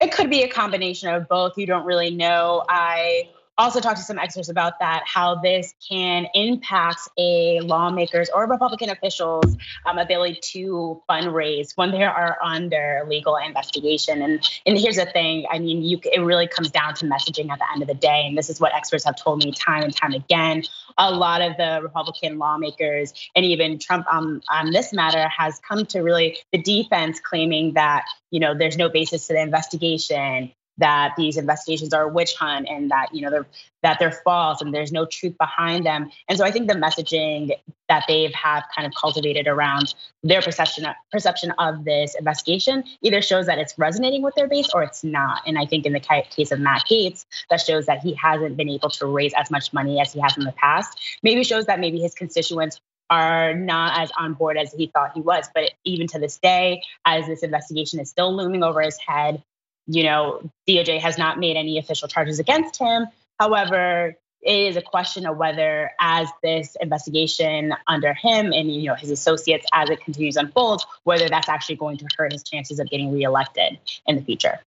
It 0.00 0.12
could 0.12 0.30
be 0.30 0.42
a 0.42 0.48
combination 0.48 1.14
of 1.14 1.28
both. 1.28 1.56
You 1.56 1.66
don't 1.66 1.84
really 1.84 2.10
know. 2.10 2.64
I 2.68 3.30
also 3.58 3.80
talked 3.80 3.98
to 3.98 4.02
some 4.02 4.18
experts 4.18 4.48
about 4.48 4.78
that, 4.80 5.02
how 5.06 5.36
this 5.36 5.74
can 5.88 6.26
impact 6.34 7.00
a 7.18 7.60
lawmaker's 7.60 8.30
or 8.30 8.46
Republican 8.46 8.90
officials' 8.90 9.56
um, 9.86 9.98
ability 9.98 10.38
to 10.40 11.02
fundraise 11.08 11.72
when 11.76 11.90
they 11.90 12.02
are 12.02 12.38
under 12.42 13.04
legal 13.06 13.36
investigation. 13.36 14.22
And 14.22 14.48
and 14.66 14.78
here's 14.78 14.96
the 14.96 15.06
thing, 15.06 15.46
I 15.50 15.58
mean, 15.58 15.82
you 15.82 16.00
it 16.04 16.20
really 16.20 16.48
comes 16.48 16.70
down 16.70 16.94
to 16.94 17.06
messaging 17.06 17.50
at 17.50 17.58
the 17.58 17.66
end 17.72 17.82
of 17.82 17.88
the 17.88 17.94
day, 17.94 18.24
and 18.26 18.36
this 18.36 18.48
is 18.48 18.60
what 18.60 18.74
experts 18.74 19.04
have 19.04 19.16
told 19.16 19.44
me 19.44 19.52
time 19.52 19.82
and 19.82 19.94
time 19.94 20.12
again. 20.12 20.62
A 20.98 21.10
lot 21.12 21.42
of 21.42 21.56
the 21.56 21.80
Republican 21.82 22.38
lawmakers 22.38 23.12
and 23.36 23.44
even 23.44 23.78
Trump 23.78 24.06
on 24.10 24.42
on 24.50 24.70
this 24.70 24.92
matter 24.92 25.28
has 25.28 25.60
come 25.66 25.84
to 25.86 26.00
really 26.00 26.38
the 26.52 26.58
defense 26.58 27.20
claiming 27.20 27.74
that 27.74 28.04
you 28.30 28.40
know 28.40 28.54
there's 28.56 28.76
no 28.78 28.88
basis 28.88 29.26
to 29.26 29.34
the 29.34 29.40
investigation 29.40 30.52
that 30.78 31.12
these 31.16 31.36
investigations 31.36 31.92
are 31.92 32.02
a 32.04 32.08
witch 32.08 32.34
hunt 32.34 32.66
and 32.68 32.90
that 32.90 33.08
you 33.12 33.22
know 33.22 33.30
they're 33.30 33.46
that 33.82 33.98
they're 33.98 34.20
false 34.24 34.60
and 34.60 34.72
there's 34.72 34.92
no 34.92 35.04
truth 35.04 35.36
behind 35.38 35.84
them. 35.84 36.10
And 36.28 36.38
so 36.38 36.44
i 36.44 36.50
think 36.50 36.68
the 36.68 36.74
messaging 36.74 37.50
that 37.88 38.04
they've 38.08 38.32
have 38.32 38.64
kind 38.74 38.86
of 38.86 38.92
cultivated 38.94 39.46
around 39.46 39.94
their 40.22 40.40
perception 40.40 40.86
perception 41.10 41.52
of 41.58 41.84
this 41.84 42.14
investigation 42.14 42.84
either 43.02 43.20
shows 43.20 43.46
that 43.46 43.58
it's 43.58 43.78
resonating 43.78 44.22
with 44.22 44.34
their 44.34 44.48
base 44.48 44.70
or 44.74 44.82
it's 44.82 45.04
not. 45.04 45.42
And 45.46 45.58
i 45.58 45.66
think 45.66 45.86
in 45.86 45.92
the 45.92 46.00
case 46.00 46.50
of 46.50 46.60
matt 46.60 46.84
gaetz 46.90 47.26
that 47.50 47.60
shows 47.60 47.86
that 47.86 48.00
he 48.00 48.14
hasn't 48.14 48.56
been 48.56 48.68
able 48.68 48.90
to 48.90 49.06
raise 49.06 49.32
as 49.34 49.50
much 49.50 49.72
money 49.72 50.00
as 50.00 50.12
he 50.12 50.20
has 50.20 50.36
in 50.36 50.44
the 50.44 50.52
past. 50.52 50.98
Maybe 51.22 51.44
shows 51.44 51.66
that 51.66 51.80
maybe 51.80 52.00
his 52.00 52.14
constituents 52.14 52.80
are 53.10 53.54
not 53.54 54.00
as 54.00 54.10
on 54.18 54.32
board 54.32 54.56
as 54.56 54.72
he 54.72 54.86
thought 54.86 55.12
he 55.14 55.20
was. 55.20 55.46
But 55.54 55.72
even 55.84 56.06
to 56.08 56.18
this 56.18 56.38
day, 56.38 56.82
as 57.04 57.26
this 57.26 57.42
investigation 57.42 58.00
is 58.00 58.08
still 58.08 58.34
looming 58.34 58.62
over 58.62 58.80
his 58.80 58.98
head, 58.98 59.42
you 59.86 60.04
know, 60.04 60.40
DOJ 60.68 61.00
has 61.00 61.18
not 61.18 61.38
made 61.38 61.56
any 61.56 61.78
official 61.78 62.08
charges 62.08 62.38
against 62.38 62.78
him. 62.78 63.06
However, 63.38 64.16
it 64.42 64.54
is 64.54 64.76
a 64.76 64.82
question 64.82 65.26
of 65.26 65.36
whether, 65.36 65.92
as 66.00 66.28
this 66.42 66.76
investigation 66.80 67.74
under 67.86 68.12
him 68.12 68.52
and 68.52 68.74
you 68.74 68.88
know 68.88 68.94
his 68.94 69.10
associates, 69.10 69.64
as 69.72 69.88
it 69.88 70.00
continues 70.00 70.34
to 70.34 70.40
unfold, 70.40 70.82
whether 71.04 71.28
that's 71.28 71.48
actually 71.48 71.76
going 71.76 71.96
to 71.98 72.06
hurt 72.16 72.32
his 72.32 72.42
chances 72.42 72.80
of 72.80 72.90
getting 72.90 73.12
reelected 73.12 73.78
in 74.06 74.16
the 74.16 74.22
future. 74.22 74.60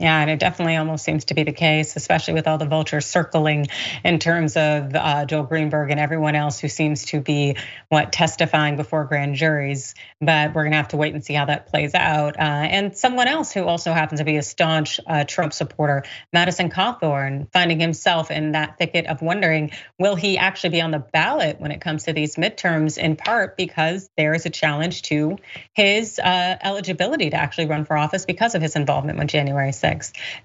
Yeah, 0.00 0.20
and 0.20 0.28
it 0.28 0.40
definitely 0.40 0.74
almost 0.74 1.04
seems 1.04 1.26
to 1.26 1.34
be 1.34 1.44
the 1.44 1.52
case, 1.52 1.94
especially 1.94 2.34
with 2.34 2.48
all 2.48 2.58
the 2.58 2.66
vultures 2.66 3.06
circling 3.06 3.68
in 4.04 4.18
terms 4.18 4.56
of 4.56 4.92
uh, 4.92 5.24
Joel 5.24 5.44
Greenberg 5.44 5.92
and 5.92 6.00
everyone 6.00 6.34
else 6.34 6.58
who 6.58 6.68
seems 6.68 7.04
to 7.06 7.20
be 7.20 7.56
what 7.90 8.10
testifying 8.12 8.74
before 8.74 9.04
grand 9.04 9.36
juries. 9.36 9.94
But 10.20 10.52
we're 10.52 10.64
gonna 10.64 10.76
have 10.76 10.88
to 10.88 10.96
wait 10.96 11.14
and 11.14 11.24
see 11.24 11.34
how 11.34 11.44
that 11.44 11.68
plays 11.68 11.94
out. 11.94 12.36
Uh, 12.36 12.42
and 12.42 12.96
someone 12.96 13.28
else 13.28 13.52
who 13.52 13.62
also 13.62 13.92
happens 13.92 14.18
to 14.18 14.24
be 14.24 14.36
a 14.36 14.42
staunch 14.42 14.98
uh, 15.06 15.22
Trump 15.22 15.52
supporter, 15.52 16.02
Madison 16.32 16.70
Cawthorn, 16.70 17.46
finding 17.52 17.78
himself 17.78 18.32
in 18.32 18.50
that 18.52 18.78
thicket 18.78 19.06
of 19.06 19.22
wondering, 19.22 19.70
will 20.00 20.16
he 20.16 20.38
actually 20.38 20.70
be 20.70 20.80
on 20.80 20.90
the 20.90 20.98
ballot 20.98 21.60
when 21.60 21.70
it 21.70 21.80
comes 21.80 22.02
to 22.04 22.12
these 22.12 22.34
midterms? 22.34 22.98
In 22.98 23.14
part 23.14 23.56
because 23.56 24.10
there 24.16 24.34
is 24.34 24.44
a 24.44 24.50
challenge 24.50 25.02
to 25.02 25.38
his 25.72 26.18
uh, 26.18 26.56
eligibility 26.60 27.30
to 27.30 27.36
actually 27.36 27.66
run 27.66 27.84
for 27.84 27.96
office 27.96 28.26
because 28.26 28.56
of 28.56 28.62
his 28.62 28.74
involvement 28.74 29.20
with 29.20 29.28
January 29.28 29.70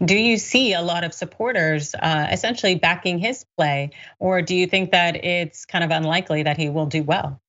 do 0.04 0.16
you 0.16 0.38
see 0.38 0.74
a 0.74 0.82
lot 0.82 1.04
of 1.04 1.14
supporters 1.14 1.96
uh, 1.96 2.28
essentially 2.32 2.76
backing 2.76 3.20
his 3.20 3.46
play, 3.58 3.92
or 4.20 4.42
do 4.42 4.56
you 4.56 4.68
think 4.68 4.92
that 4.92 5.24
it's 5.24 5.66
kind 5.66 5.84
of 5.84 5.92
unlikely 5.92 6.44
that 6.44 6.58
he 6.58 6.70
will 6.70 6.86
do 6.86 7.04
well? 7.04 7.42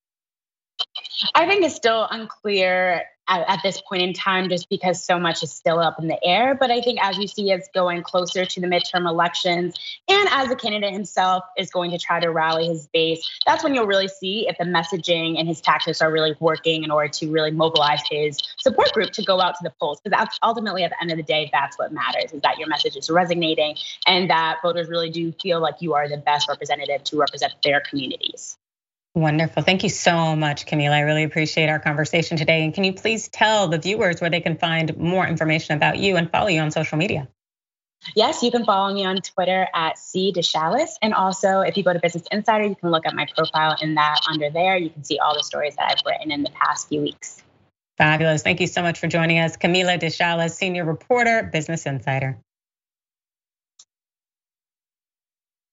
I 1.34 1.46
think 1.46 1.64
it's 1.64 1.74
still 1.74 2.06
unclear 2.10 3.04
at, 3.30 3.48
at, 3.48 3.60
this 3.62 3.80
point 3.80 4.02
in 4.02 4.12
time 4.12 4.48
just 4.48 4.68
because 4.68 5.02
so 5.02 5.18
much 5.18 5.42
is 5.42 5.52
still 5.52 5.78
up 5.78 5.98
in 6.00 6.08
the 6.08 6.22
air. 6.24 6.54
But 6.54 6.70
I 6.70 6.80
think 6.80 6.98
as 7.02 7.16
you 7.16 7.28
see 7.28 7.52
us 7.52 7.68
going 7.72 8.02
closer 8.02 8.44
to 8.44 8.60
the 8.60 8.66
midterm 8.66 9.08
elections 9.08 9.76
and 10.08 10.28
as 10.32 10.48
the 10.48 10.56
candidate 10.56 10.92
himself 10.92 11.44
is 11.56 11.70
going 11.70 11.92
to 11.92 11.98
try 11.98 12.18
to 12.20 12.28
rally 12.28 12.66
his 12.66 12.88
base, 12.88 13.26
that's 13.46 13.62
when 13.62 13.74
you'll 13.74 13.86
really 13.86 14.08
see 14.08 14.48
if 14.48 14.58
the 14.58 14.64
messaging 14.64 15.38
and 15.38 15.46
his 15.46 15.60
tactics 15.60 16.02
are 16.02 16.10
really 16.10 16.34
working 16.40 16.82
in 16.82 16.90
order 16.90 17.08
to 17.08 17.30
really 17.30 17.52
mobilize 17.52 18.02
his 18.10 18.38
support 18.58 18.92
group 18.92 19.12
to 19.12 19.22
go 19.22 19.40
out 19.40 19.54
to 19.56 19.62
the 19.62 19.72
polls. 19.80 20.00
Because 20.00 20.18
that's 20.18 20.38
ultimately 20.42 20.82
at 20.82 20.90
the 20.90 21.00
end 21.00 21.12
of 21.12 21.16
the 21.16 21.22
day, 21.22 21.48
that's 21.52 21.78
what 21.78 21.92
matters 21.92 22.32
is 22.32 22.42
that 22.42 22.58
your 22.58 22.68
message 22.68 22.96
is 22.96 23.08
resonating 23.08 23.76
and 24.06 24.28
that 24.28 24.58
voters 24.62 24.88
really 24.88 25.10
do 25.10 25.32
feel 25.40 25.60
like 25.60 25.76
you 25.80 25.94
are 25.94 26.08
the 26.08 26.16
best 26.16 26.48
representative 26.48 27.04
to 27.04 27.16
represent 27.16 27.54
their 27.62 27.80
communities. 27.80 28.58
Wonderful. 29.14 29.64
Thank 29.64 29.82
you 29.82 29.88
so 29.88 30.36
much, 30.36 30.66
Camila. 30.66 30.92
I 30.92 31.00
really 31.00 31.24
appreciate 31.24 31.68
our 31.68 31.80
conversation 31.80 32.36
today. 32.36 32.62
And 32.62 32.72
can 32.72 32.84
you 32.84 32.92
please 32.92 33.28
tell 33.28 33.66
the 33.66 33.78
viewers 33.78 34.20
where 34.20 34.30
they 34.30 34.40
can 34.40 34.56
find 34.56 34.96
more 34.96 35.26
information 35.26 35.76
about 35.76 35.98
you 35.98 36.16
and 36.16 36.30
follow 36.30 36.46
you 36.46 36.60
on 36.60 36.70
social 36.70 36.96
media? 36.96 37.28
Yes, 38.14 38.42
you 38.42 38.50
can 38.50 38.64
follow 38.64 38.94
me 38.94 39.04
on 39.04 39.16
Twitter 39.16 39.66
at 39.74 39.98
C 39.98 40.32
DeChalus. 40.34 40.90
And 41.02 41.12
also, 41.12 41.60
if 41.60 41.76
you 41.76 41.82
go 41.82 41.92
to 41.92 41.98
Business 41.98 42.24
Insider, 42.30 42.66
you 42.66 42.76
can 42.76 42.90
look 42.90 43.04
at 43.04 43.14
my 43.14 43.26
profile 43.36 43.76
in 43.82 43.96
that 43.96 44.20
under 44.30 44.48
there. 44.48 44.76
You 44.76 44.90
can 44.90 45.02
see 45.04 45.18
all 45.18 45.34
the 45.34 45.42
stories 45.42 45.76
that 45.76 45.90
I've 45.90 46.06
written 46.06 46.30
in 46.30 46.42
the 46.42 46.50
past 46.50 46.88
few 46.88 47.00
weeks. 47.00 47.42
Fabulous. 47.98 48.42
Thank 48.42 48.60
you 48.60 48.68
so 48.68 48.80
much 48.80 48.98
for 48.98 49.08
joining 49.08 49.40
us. 49.40 49.56
Camila 49.56 50.00
DeChalus, 50.00 50.52
Senior 50.52 50.84
Reporter, 50.84 51.50
Business 51.52 51.84
Insider. 51.84 52.38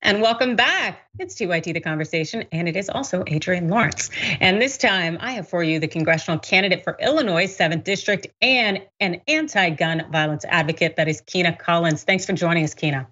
And 0.07 0.21
welcome 0.21 0.55
back. 0.55 1.01
It's 1.19 1.35
TYT 1.35 1.73
The 1.73 1.81
Conversation, 1.81 2.45
and 2.53 2.69
it 2.69 2.77
is 2.77 2.89
also 2.89 3.25
Adrienne 3.29 3.67
Lawrence. 3.67 4.09
And 4.39 4.61
this 4.61 4.77
time, 4.77 5.17
I 5.19 5.33
have 5.33 5.49
for 5.49 5.61
you 5.61 5.81
the 5.81 5.89
congressional 5.89 6.39
candidate 6.39 6.85
for 6.85 6.95
Illinois 6.97 7.47
7th 7.47 7.83
District 7.83 8.25
and 8.41 8.83
an 9.01 9.19
anti 9.27 9.69
gun 9.71 10.05
violence 10.09 10.45
advocate 10.47 10.95
that 10.95 11.09
is 11.09 11.19
Kina 11.19 11.57
Collins. 11.57 12.05
Thanks 12.05 12.25
for 12.25 12.31
joining 12.31 12.63
us, 12.63 12.73
Kina. 12.73 13.09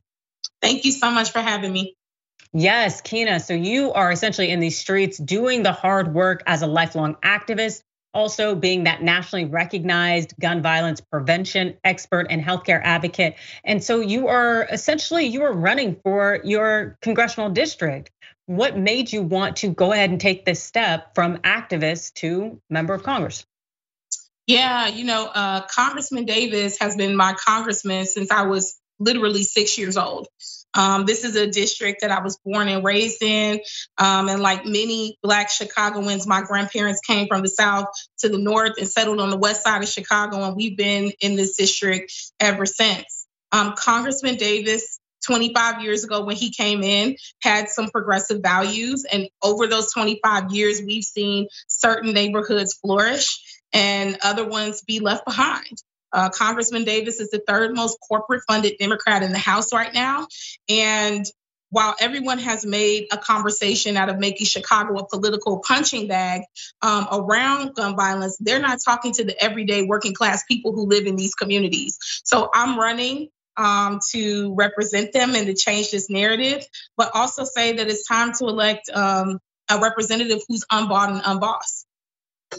Thank 0.61 0.85
you 0.85 0.93
so 0.93 1.11
much 1.11 1.33
for 1.33 1.39
having 1.39 1.73
me. 1.73 1.97
Yes, 2.53 3.01
Kina. 3.01 3.41
So 3.41 3.53
you 3.53 3.91
are 3.91 4.09
essentially 4.09 4.49
in 4.49 4.61
these 4.61 4.77
streets 4.77 5.17
doing 5.17 5.63
the 5.63 5.73
hard 5.73 6.13
work 6.13 6.43
as 6.47 6.61
a 6.61 6.67
lifelong 6.67 7.15
activist, 7.15 7.83
also 8.15 8.55
being 8.55 8.85
that 8.85 9.03
nationally 9.03 9.45
recognized 9.45 10.33
gun 10.39 10.61
violence 10.61 11.01
prevention 11.01 11.77
expert 11.83 12.27
and 12.29 12.41
healthcare 12.43 12.81
advocate. 12.83 13.35
And 13.63 13.83
so 13.83 13.99
you 13.99 14.29
are 14.29 14.65
essentially 14.71 15.25
you 15.25 15.43
are 15.43 15.53
running 15.53 15.97
for 16.01 16.39
your 16.43 16.97
congressional 17.01 17.49
district. 17.49 18.09
What 18.47 18.77
made 18.77 19.11
you 19.11 19.21
want 19.21 19.57
to 19.57 19.69
go 19.69 19.91
ahead 19.91 20.09
and 20.09 20.21
take 20.21 20.45
this 20.45 20.63
step 20.63 21.13
from 21.13 21.37
activist 21.39 22.13
to 22.15 22.61
member 22.69 22.93
of 22.93 23.03
Congress? 23.03 23.45
Yeah, 24.47 24.87
you 24.87 25.05
know, 25.05 25.25
uh, 25.25 25.65
Congressman 25.67 26.25
Davis 26.25 26.77
has 26.79 26.95
been 26.95 27.15
my 27.15 27.33
congressman 27.33 28.05
since 28.05 28.31
I 28.31 28.43
was 28.43 28.79
literally 28.99 29.43
six 29.43 29.77
years 29.77 29.97
old. 29.97 30.27
Um, 30.75 31.05
this 31.05 31.23
is 31.23 31.35
a 31.35 31.47
district 31.47 32.01
that 32.01 32.11
I 32.11 32.21
was 32.21 32.37
born 32.37 32.67
and 32.67 32.83
raised 32.83 33.23
in. 33.23 33.61
Um, 33.97 34.29
and 34.29 34.41
like 34.41 34.65
many 34.65 35.17
Black 35.23 35.49
Chicagoans, 35.49 36.27
my 36.27 36.41
grandparents 36.41 37.01
came 37.01 37.27
from 37.27 37.41
the 37.41 37.49
South 37.49 37.87
to 38.19 38.29
the 38.29 38.37
North 38.37 38.73
and 38.77 38.87
settled 38.87 39.19
on 39.19 39.29
the 39.29 39.37
West 39.37 39.63
side 39.63 39.81
of 39.81 39.89
Chicago. 39.89 40.43
And 40.43 40.55
we've 40.55 40.77
been 40.77 41.11
in 41.21 41.35
this 41.35 41.55
district 41.55 42.11
ever 42.39 42.65
since. 42.65 43.25
Um, 43.51 43.73
Congressman 43.77 44.35
Davis 44.35 44.99
25 45.25 45.81
years 45.81 46.03
ago 46.03 46.23
when 46.23 46.35
he 46.35 46.51
came 46.51 46.83
in 46.83 47.15
had 47.41 47.69
some 47.69 47.89
progressive 47.89 48.41
values 48.41 49.05
and 49.11 49.27
over 49.41 49.65
those 49.65 49.91
25 49.91 50.51
years 50.51 50.81
we've 50.85 51.03
seen 51.03 51.47
certain 51.67 52.13
neighborhoods 52.13 52.75
flourish 52.75 53.41
and 53.73 54.17
other 54.21 54.47
ones 54.47 54.83
be 54.85 54.99
left 54.99 55.25
behind 55.25 55.81
uh, 56.15 56.29
Congressman 56.29 56.85
Davis 56.85 57.19
is 57.19 57.29
the 57.29 57.41
third 57.45 57.75
most 57.75 57.97
corporate 58.07 58.43
funded 58.47 58.77
Democrat 58.79 59.21
in 59.21 59.31
the 59.31 59.37
House 59.37 59.73
right 59.73 59.93
now. 59.93 60.27
And 60.69 61.25
while 61.71 61.93
everyone 61.99 62.39
has 62.39 62.65
made 62.65 63.07
a 63.11 63.17
conversation 63.17 63.97
out 63.97 64.07
of 64.07 64.17
making 64.17 64.47
Chicago 64.47 64.97
a 64.97 65.07
political 65.07 65.59
punching 65.59 66.07
bag 66.07 66.43
um, 66.81 67.05
around 67.11 67.75
gun 67.75 67.97
violence, 67.97 68.37
they're 68.39 68.61
not 68.61 68.79
talking 68.83 69.11
to 69.11 69.25
the 69.25 69.43
everyday 69.43 69.83
working 69.83 70.13
class 70.13 70.45
people 70.45 70.71
who 70.71 70.87
live 70.87 71.05
in 71.05 71.17
these 71.17 71.35
communities. 71.35 71.97
So 72.23 72.49
I'm 72.53 72.79
running 72.79 73.27
um, 73.57 73.99
to 74.11 74.53
represent 74.55 75.11
them 75.11 75.35
and 75.35 75.47
to 75.47 75.53
change 75.53 75.91
this 75.91 76.09
narrative, 76.09 76.65
but 76.95 77.11
also 77.13 77.43
say 77.43 77.73
that 77.73 77.87
it's 77.87 78.07
time 78.07 78.31
to 78.35 78.45
elect 78.45 78.89
um, 78.93 79.39
a 79.69 79.79
representative 79.79 80.39
who's 80.47 80.63
unbought 80.71 81.09
and 81.09 81.21
unbossed. 81.25 81.84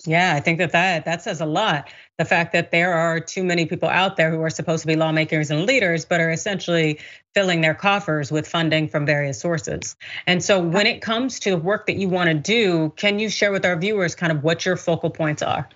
Yeah, 0.05 0.35
I 0.35 0.41
think 0.41 0.59
that, 0.59 0.73
that 0.73 1.05
that 1.05 1.23
says 1.23 1.41
a 1.41 1.47
lot. 1.47 1.89
The 2.19 2.25
fact 2.25 2.53
that 2.53 2.71
there 2.71 2.95
are 2.95 3.21
too 3.21 3.45
many 3.45 3.67
people 3.67 3.89
out 3.89 4.17
there 4.17 4.31
who 4.31 4.41
are 4.43 4.51
supposed 4.51 4.83
to 4.83 4.87
be 4.87 4.97
lawmakers 4.97 5.51
and 5.51 5.65
leaders, 5.65 6.05
but 6.05 6.21
are 6.21 6.31
essentially 6.31 6.99
filling 7.35 7.61
their 7.61 7.75
coffers 7.75 8.33
with 8.33 8.49
funding 8.49 8.89
from 8.89 9.07
various 9.07 9.41
sources. 9.41 9.97
And 10.27 10.43
so, 10.43 10.61
when 10.61 10.87
it 10.87 11.03
comes 11.03 11.41
to 11.41 11.51
the 11.51 11.57
work 11.57 11.87
that 11.87 11.97
you 11.97 12.09
want 12.09 12.29
to 12.29 12.35
do, 12.35 12.93
can 12.97 13.19
you 13.19 13.29
share 13.29 13.53
with 13.53 13.65
our 13.65 13.77
viewers 13.77 14.15
kind 14.15 14.33
of 14.33 14.43
what 14.43 14.67
your 14.67 14.77
focal 14.77 15.11
points 15.11 15.43
are? 15.43 15.69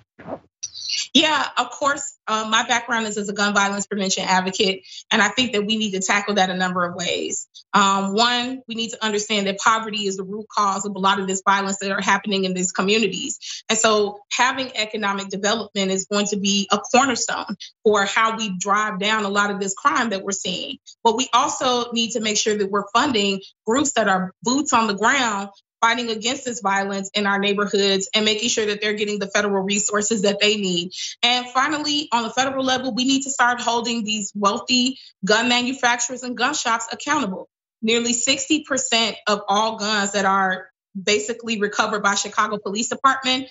Yeah, 1.15 1.47
of 1.57 1.71
course. 1.71 2.17
Um, 2.27 2.51
my 2.51 2.67
background 2.67 3.07
is 3.07 3.19
as 3.19 3.29
a 3.29 3.33
gun 3.33 3.55
violence 3.55 3.87
prevention 3.87 4.25
advocate, 4.25 4.85
and 5.11 5.21
I 5.21 5.29
think 5.29 5.53
that 5.53 5.67
we 5.67 5.77
need 5.77 5.93
to 5.93 6.01
tackle 6.01 6.35
that 6.35 6.51
a 6.51 6.57
number 6.57 6.85
of 6.85 6.95
ways. 6.95 7.49
Um, 7.73 8.15
one, 8.15 8.63
we 8.69 8.75
need 8.75 8.91
to 8.91 9.05
understand 9.05 9.47
that 9.47 9.59
poverty 9.59 10.07
is 10.07 10.17
the 10.17 10.25
root 10.25 10.47
cause 10.49 10.85
of 10.85 10.95
a 10.95 10.99
lot 10.99 11.21
of 11.21 11.27
this 11.27 11.43
violence 11.45 11.79
that 11.79 11.91
are 11.91 12.01
happening 12.01 12.45
in 12.45 12.55
these 12.55 12.73
communities. 12.73 13.39
And 13.69 13.79
so, 13.79 14.21
having 14.33 14.77
economic 14.77 15.29
development 15.29 15.91
is 15.91 16.07
going 16.07 16.27
to 16.27 16.37
be 16.37 16.69
a 16.71 16.79
cornerstone 16.79 17.57
for 17.85 18.05
how 18.05 18.37
we 18.37 18.57
drive 18.59 18.99
down 18.99 19.25
a 19.25 19.29
lot 19.29 19.51
of 19.51 19.61
this 19.61 19.75
crime 19.75 20.11
that 20.11 20.23
we're 20.23 20.33
seeing. 20.33 20.79
But 21.03 21.17
we 21.17 21.29
also 21.33 21.93
need 21.93 22.13
to 22.13 22.21
make 22.21 22.37
sure 22.37 22.57
that 22.57 22.71
we're 22.71 22.89
funding 22.93 23.41
groups 23.67 23.93
that 23.93 24.09
are 24.09 24.33
boots 24.43 24.73
on 24.73 24.87
the 24.87 24.95
ground 24.95 25.51
fighting 25.81 26.11
against 26.11 26.45
this 26.45 26.61
violence 26.61 27.11
in 27.15 27.27
our 27.27 27.39
neighborhoods 27.39 28.09
and 28.15 28.25
making 28.25 28.49
sure 28.49 28.67
that 28.67 28.81
they're 28.81 28.95
getting 28.95 29.19
the 29.19 29.27
federal 29.27 29.63
resources 29.63 30.23
that 30.23 30.41
they 30.41 30.57
need. 30.57 30.93
And 31.23 31.47
finally, 31.49 32.09
on 32.13 32.23
the 32.23 32.31
federal 32.31 32.65
level, 32.65 32.95
we 32.95 33.05
need 33.05 33.23
to 33.23 33.31
start 33.31 33.61
holding 33.61 34.05
these 34.05 34.33
wealthy 34.35 34.99
gun 35.25 35.49
manufacturers 35.49 36.23
and 36.23 36.37
gun 36.37 36.55
shops 36.55 36.87
accountable. 36.93 37.49
Nearly 37.83 38.13
60% 38.13 39.15
of 39.27 39.41
all 39.49 39.79
guns 39.79 40.13
that 40.13 40.27
are 40.27 40.69
basically 41.01 41.61
recovered 41.61 42.03
by 42.03 42.15
Chicago 42.15 42.59
Police 42.59 42.89
Department 42.89 43.49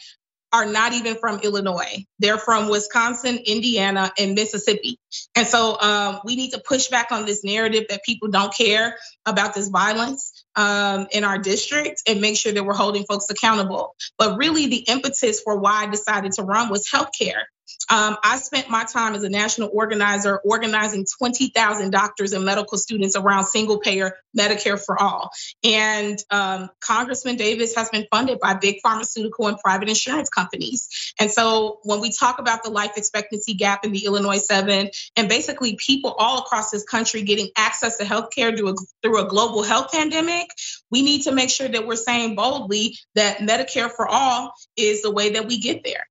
are 0.52 0.66
not 0.66 0.94
even 0.94 1.16
from 1.16 1.40
Illinois. 1.40 2.06
They're 2.18 2.38
from 2.38 2.70
Wisconsin, 2.70 3.38
Indiana, 3.46 4.12
and 4.18 4.34
Mississippi. 4.34 4.98
And 5.36 5.46
so 5.48 5.80
um, 5.80 6.22
we 6.26 6.36
need 6.36 6.52
to 6.52 6.60
push 6.60 6.88
back 6.88 7.12
on 7.12 7.26
this 7.26 7.44
narrative 7.44 7.86
that 7.90 8.04
people 8.04 8.30
don't 8.30 8.54
care 8.54 8.98
about 9.26 9.54
this 9.54 9.70
violence 9.70 10.39
um, 10.56 11.08
in 11.12 11.24
our 11.24 11.38
district 11.38 12.04
and 12.08 12.22
make 12.22 12.38
sure 12.38 12.52
that 12.52 12.64
we're 12.64 12.74
holding 12.74 13.06
folks 13.06 13.30
accountable. 13.30 13.96
But 14.18 14.38
really, 14.38 14.68
the 14.68 14.86
impetus 14.88 15.42
for 15.42 15.60
why 15.60 15.84
I 15.84 15.88
decided 15.88 16.34
to 16.34 16.44
run 16.44 16.70
was 16.70 16.88
healthcare. 16.88 17.44
Um, 17.90 18.18
I 18.24 18.38
spent 18.38 18.70
my 18.70 18.84
time 18.84 19.16
as 19.16 19.24
a 19.24 19.30
national 19.30 19.70
organizer 19.74 20.38
organizing 20.38 21.06
20,000 21.18 21.92
doctors 21.92 22.34
and 22.34 22.46
medical 22.46 22.78
students 22.78 23.16
around 23.16 23.46
single 23.46 23.80
payer 23.80 24.16
Medicare 24.38 24.84
for 24.84 25.02
all. 25.02 25.32
And 25.64 26.20
um, 26.30 26.70
Congressman 26.80 27.36
Davis 27.36 27.76
has 27.76 27.90
been 27.90 28.06
funded 28.12 28.40
by 28.40 28.54
big 28.56 28.78
pharmaceutical 28.84 29.48
and 29.48 29.58
private 29.58 29.90
insurance 29.90 30.30
companies. 30.30 31.14
And 31.20 31.32
so 31.32 31.80
when 31.84 32.00
we 32.00 32.12
talk 32.12 32.40
about 32.40 32.64
the 32.64 32.70
life 32.70 32.92
expectancy 32.96 33.54
gap 33.56 33.86
in 33.86 33.92
the 33.92 34.06
Illinois 34.06 34.38
7 34.38 34.90
and 35.16 35.30
basically 35.30 35.76
people 35.76 36.12
all 36.18 36.40
across 36.40 36.70
this 36.70 36.84
country 36.84 37.24
getting 37.24 37.50
access 37.58 37.98
to 37.98 38.04
healthcare 38.04 38.56
through 38.56 38.70
a, 38.70 38.76
through 39.02 39.26
a 39.26 39.28
global 39.28 39.64
health 39.64 39.92
pandemic, 39.92 40.48
we 40.92 41.02
need 41.02 41.24
to 41.24 41.32
make 41.32 41.50
sure 41.50 41.68
that 41.68 41.88
we're 41.88 41.96
saying 41.96 42.36
boldly 42.36 42.96
that 43.16 43.40
Medicare 43.40 43.90
for 43.92 44.08
all 44.08 44.54
is 44.78 45.02
the 45.02 45.12
way 45.12 45.32
that 45.32 45.48
we 45.48 45.60
get 45.60 45.84
there. 45.84 46.06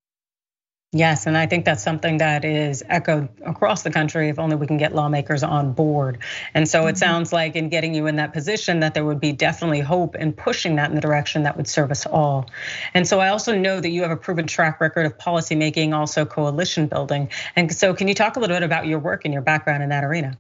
Yes, 0.92 1.26
and 1.26 1.36
I 1.36 1.44
think 1.44 1.66
that's 1.66 1.82
something 1.82 2.16
that 2.18 2.46
is 2.46 2.82
echoed 2.88 3.28
across 3.44 3.82
the 3.82 3.90
country 3.90 4.30
if 4.30 4.38
only 4.38 4.56
we 4.56 4.66
can 4.66 4.78
get 4.78 4.94
lawmakers 4.94 5.42
on 5.42 5.74
board. 5.74 6.16
And 6.54 6.66
so 6.66 6.86
it 6.86 6.92
mm-hmm. 6.92 6.96
sounds 6.96 7.30
like 7.30 7.56
in 7.56 7.68
getting 7.68 7.94
you 7.94 8.06
in 8.06 8.16
that 8.16 8.32
position 8.32 8.80
that 8.80 8.94
there 8.94 9.04
would 9.04 9.20
be 9.20 9.32
definitely 9.32 9.80
hope 9.80 10.16
in 10.16 10.32
pushing 10.32 10.76
that 10.76 10.88
in 10.88 10.94
the 10.94 11.02
direction 11.02 11.42
that 11.42 11.58
would 11.58 11.68
serve 11.68 11.90
us 11.90 12.06
all. 12.06 12.48
And 12.94 13.06
so 13.06 13.20
I 13.20 13.28
also 13.28 13.54
know 13.54 13.78
that 13.78 13.90
you 13.90 14.00
have 14.00 14.10
a 14.10 14.16
proven 14.16 14.46
track 14.46 14.80
record 14.80 15.04
of 15.04 15.18
policymaking, 15.18 15.92
also 15.92 16.24
coalition 16.24 16.86
building. 16.86 17.28
And 17.54 17.70
so 17.70 17.92
can 17.92 18.08
you 18.08 18.14
talk 18.14 18.36
a 18.36 18.40
little 18.40 18.56
bit 18.56 18.62
about 18.62 18.86
your 18.86 18.98
work 18.98 19.26
and 19.26 19.34
your 19.34 19.42
background 19.42 19.82
in 19.82 19.90
that 19.90 20.04
arena? 20.04 20.38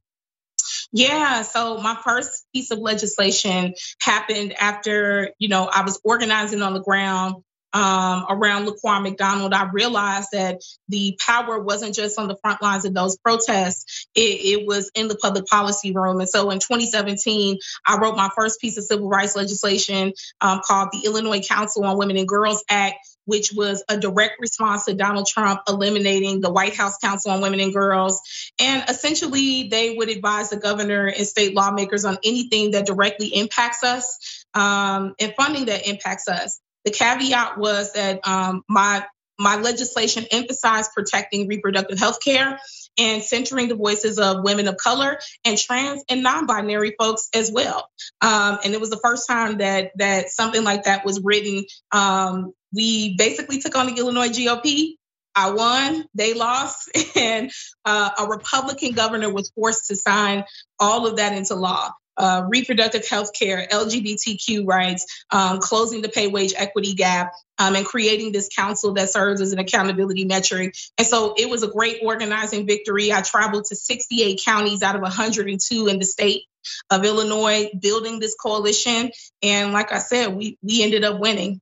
Yeah, 0.92 1.42
so 1.42 1.76
my 1.78 1.98
first 2.02 2.46
piece 2.54 2.70
of 2.70 2.78
legislation 2.78 3.74
happened 4.00 4.54
after, 4.58 5.30
you 5.38 5.48
know, 5.48 5.68
I 5.70 5.82
was 5.82 6.00
organizing 6.04 6.62
on 6.62 6.72
the 6.72 6.80
ground 6.80 7.44
um, 7.72 8.24
around 8.30 8.66
Laquan 8.66 9.02
McDonald, 9.02 9.52
I 9.52 9.68
realized 9.70 10.30
that 10.32 10.62
the 10.88 11.18
power 11.24 11.60
wasn't 11.60 11.94
just 11.94 12.18
on 12.18 12.28
the 12.28 12.36
front 12.36 12.62
lines 12.62 12.84
of 12.84 12.94
those 12.94 13.18
protests, 13.18 14.08
it, 14.14 14.60
it, 14.60 14.66
was 14.66 14.90
in 14.94 15.08
the 15.08 15.16
public 15.16 15.46
policy 15.46 15.92
room. 15.92 16.20
And 16.20 16.28
so 16.28 16.50
in 16.50 16.58
2017, 16.58 17.58
I 17.86 17.98
wrote 17.98 18.16
my 18.16 18.30
first 18.34 18.60
piece 18.60 18.78
of 18.78 18.84
civil 18.84 19.08
rights 19.08 19.36
legislation 19.36 20.12
um, 20.40 20.60
called 20.64 20.88
the 20.92 21.02
Illinois 21.04 21.40
Council 21.40 21.84
on 21.84 21.98
Women 21.98 22.16
and 22.16 22.28
Girls 22.28 22.64
Act. 22.68 22.96
Which 23.26 23.52
was 23.52 23.84
a 23.90 23.98
direct 23.98 24.40
response 24.40 24.86
to 24.86 24.94
Donald 24.94 25.26
Trump 25.26 25.60
eliminating 25.68 26.40
the 26.40 26.50
White 26.50 26.74
House 26.74 26.96
Council 26.96 27.30
on 27.30 27.42
Women 27.42 27.60
and 27.60 27.74
Girls. 27.74 28.22
And 28.58 28.82
essentially, 28.88 29.68
they 29.68 29.94
would 29.94 30.08
advise 30.08 30.48
the 30.48 30.56
governor 30.56 31.08
and 31.08 31.26
state 31.26 31.54
lawmakers 31.54 32.06
on 32.06 32.16
anything 32.24 32.70
that 32.70 32.86
directly 32.86 33.26
impacts 33.26 33.84
us 33.84 34.46
um, 34.54 35.14
and 35.20 35.34
funding 35.36 35.66
that 35.66 35.86
impacts 35.86 36.26
us. 36.26 36.58
The 36.84 36.90
caveat 36.90 37.58
was 37.58 37.92
that 37.92 38.26
um, 38.26 38.62
my 38.68 39.04
my 39.38 39.56
legislation 39.56 40.26
emphasized 40.30 40.92
protecting 40.94 41.46
reproductive 41.46 41.98
health 41.98 42.20
care 42.20 42.58
and 42.98 43.22
centering 43.22 43.68
the 43.68 43.76
voices 43.76 44.18
of 44.18 44.42
women 44.42 44.66
of 44.66 44.76
color 44.76 45.20
and 45.44 45.56
trans 45.56 46.02
and 46.08 46.24
non-binary 46.24 46.96
folks 46.98 47.28
as 47.32 47.50
well. 47.50 47.88
Um, 48.20 48.58
and 48.64 48.74
it 48.74 48.80
was 48.80 48.90
the 48.90 48.98
first 49.02 49.28
time 49.28 49.58
that 49.58 49.92
that 49.96 50.30
something 50.30 50.64
like 50.64 50.84
that 50.84 51.04
was 51.04 51.20
written. 51.22 51.64
Um, 51.92 52.52
we 52.74 53.16
basically 53.16 53.60
took 53.60 53.76
on 53.76 53.86
the 53.86 53.94
Illinois 53.94 54.28
GOP. 54.28 54.94
I 55.34 55.52
won, 55.52 56.04
they 56.14 56.34
lost, 56.34 56.90
and 57.16 57.52
uh, 57.84 58.10
a 58.18 58.26
Republican 58.26 58.92
governor 58.92 59.32
was 59.32 59.52
forced 59.54 59.86
to 59.86 59.94
sign 59.94 60.44
all 60.80 61.06
of 61.06 61.18
that 61.18 61.32
into 61.32 61.54
law 61.54 61.92
uh, 62.18 62.44
reproductive 62.48 63.06
health 63.06 63.30
care, 63.32 63.66
LGBTQ 63.70 64.66
rights, 64.66 65.24
um, 65.30 65.60
closing 65.60 66.02
the 66.02 66.08
pay 66.08 66.26
wage 66.26 66.52
equity 66.56 66.94
gap, 66.94 67.32
um, 67.58 67.74
and 67.76 67.86
creating 67.86 68.32
this 68.32 68.48
council 68.54 68.94
that 68.94 69.10
serves 69.10 69.40
as 69.40 69.52
an 69.52 69.58
accountability 69.58 70.24
metric. 70.24 70.74
And 70.96 71.06
so 71.06 71.34
it 71.36 71.48
was 71.48 71.62
a 71.62 71.68
great 71.68 72.00
organizing 72.02 72.66
victory. 72.66 73.12
I 73.12 73.22
traveled 73.22 73.66
to 73.66 73.76
68 73.76 74.42
counties 74.44 74.82
out 74.82 74.96
of 74.96 75.02
102 75.02 75.86
in 75.86 75.98
the 75.98 76.04
state 76.04 76.42
of 76.90 77.04
Illinois, 77.04 77.70
building 77.78 78.18
this 78.18 78.34
coalition. 78.34 79.10
And 79.42 79.72
like 79.72 79.92
I 79.92 79.98
said, 79.98 80.34
we 80.34 80.58
we 80.62 80.82
ended 80.82 81.04
up 81.04 81.20
winning. 81.20 81.60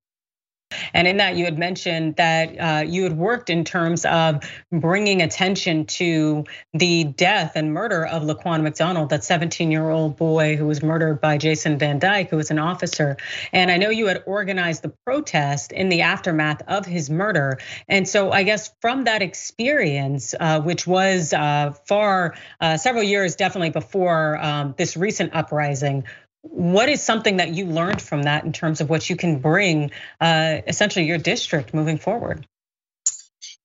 And 0.93 1.07
in 1.07 1.19
that, 1.19 1.37
you 1.37 1.45
had 1.45 1.59
mentioned 1.59 2.17
that 2.17 2.59
uh, 2.59 2.85
you 2.87 3.05
had 3.05 3.17
worked 3.17 3.51
in 3.51 3.65
terms 3.65 4.05
of 4.05 4.43
bringing 4.73 5.23
attention 5.23 5.87
to 5.87 6.45
the 6.75 7.05
death 7.05 7.53
and 7.55 7.73
murder 7.73 8.05
of 8.05 8.25
Laquan 8.25 8.63
McDonald, 8.63 9.11
that 9.11 9.23
17 9.23 9.71
year 9.71 9.89
old 9.91 10.17
boy 10.17 10.57
who 10.57 10.67
was 10.67 10.83
murdered 10.83 11.21
by 11.21 11.39
Jason 11.39 11.79
Van 11.79 11.99
Dyke, 11.99 12.31
who 12.31 12.37
was 12.37 12.51
an 12.51 12.59
officer. 12.59 13.17
And 13.53 13.71
I 13.71 13.77
know 13.77 13.91
you 13.91 14.07
had 14.07 14.25
organized 14.27 14.83
the 14.83 14.93
protest 15.05 15.71
in 15.71 15.89
the 15.89 16.03
aftermath 16.03 16.63
of 16.67 16.85
his 16.85 17.11
murder. 17.11 17.59
And 17.89 18.09
so 18.09 18.33
I 18.33 18.43
guess 18.43 18.73
from 18.81 19.05
that 19.05 19.23
experience, 19.23 20.35
uh, 20.39 20.61
which 20.61 20.87
was 20.87 21.33
uh, 21.33 21.75
far 21.87 22.35
several 22.77 23.05
years 23.05 23.37
definitely 23.37 23.71
before 23.71 24.39
um, 24.43 24.75
this 24.77 24.97
recent 24.97 25.35
uprising, 25.35 26.05
what 26.51 26.89
is 26.89 27.03
something 27.03 27.39
that 27.39 27.55
you 27.55 27.67
learned 27.67 28.01
from 28.01 28.25
that 28.25 28.45
in 28.45 28.53
terms 28.53 28.81
of 28.81 28.89
what 28.89 29.09
you 29.09 29.17
can 29.17 29.41
bring 29.41 29.91
uh, 30.21 30.59
essentially 30.67 31.07
your 31.07 31.19
district 31.19 31.75
moving 31.75 31.99
forward? 31.99 32.47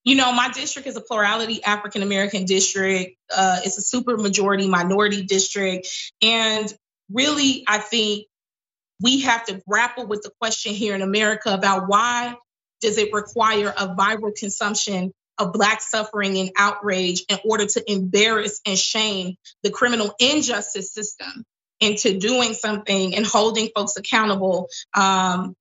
You 0.03 0.15
know, 0.15 0.31
my 0.31 0.49
district 0.49 0.87
is 0.87 0.97
a 0.97 1.01
plurality 1.01 1.63
African 1.63 2.01
American 2.01 2.45
district. 2.45 3.17
Uh, 3.35 3.59
it's 3.63 3.77
a 3.77 3.81
super 3.81 4.17
majority 4.17 4.67
minority 4.67 5.23
district. 5.23 5.87
And 6.21 6.73
really, 7.11 7.63
I 7.67 7.77
think 7.77 8.25
we 8.99 9.21
have 9.21 9.45
to 9.45 9.61
grapple 9.67 10.07
with 10.07 10.23
the 10.23 10.31
question 10.39 10.73
here 10.73 10.95
in 10.95 11.01
America 11.01 11.53
about 11.53 11.87
why 11.87 12.35
does 12.81 12.97
it 12.97 13.13
require 13.13 13.69
a 13.69 13.95
viral 13.95 14.35
consumption 14.35 15.11
of 15.37 15.53
Black 15.53 15.81
suffering 15.81 16.37
and 16.37 16.51
outrage 16.57 17.23
in 17.29 17.37
order 17.45 17.65
to 17.65 17.91
embarrass 17.91 18.59
and 18.65 18.77
shame 18.77 19.35
the 19.63 19.69
criminal 19.69 20.13
injustice 20.19 20.93
system 20.93 21.45
into 21.81 22.17
doing 22.17 22.53
something 22.53 23.15
and 23.15 23.25
holding 23.25 23.69
folks 23.75 23.97
accountable 23.97 24.69
um, 24.93 25.55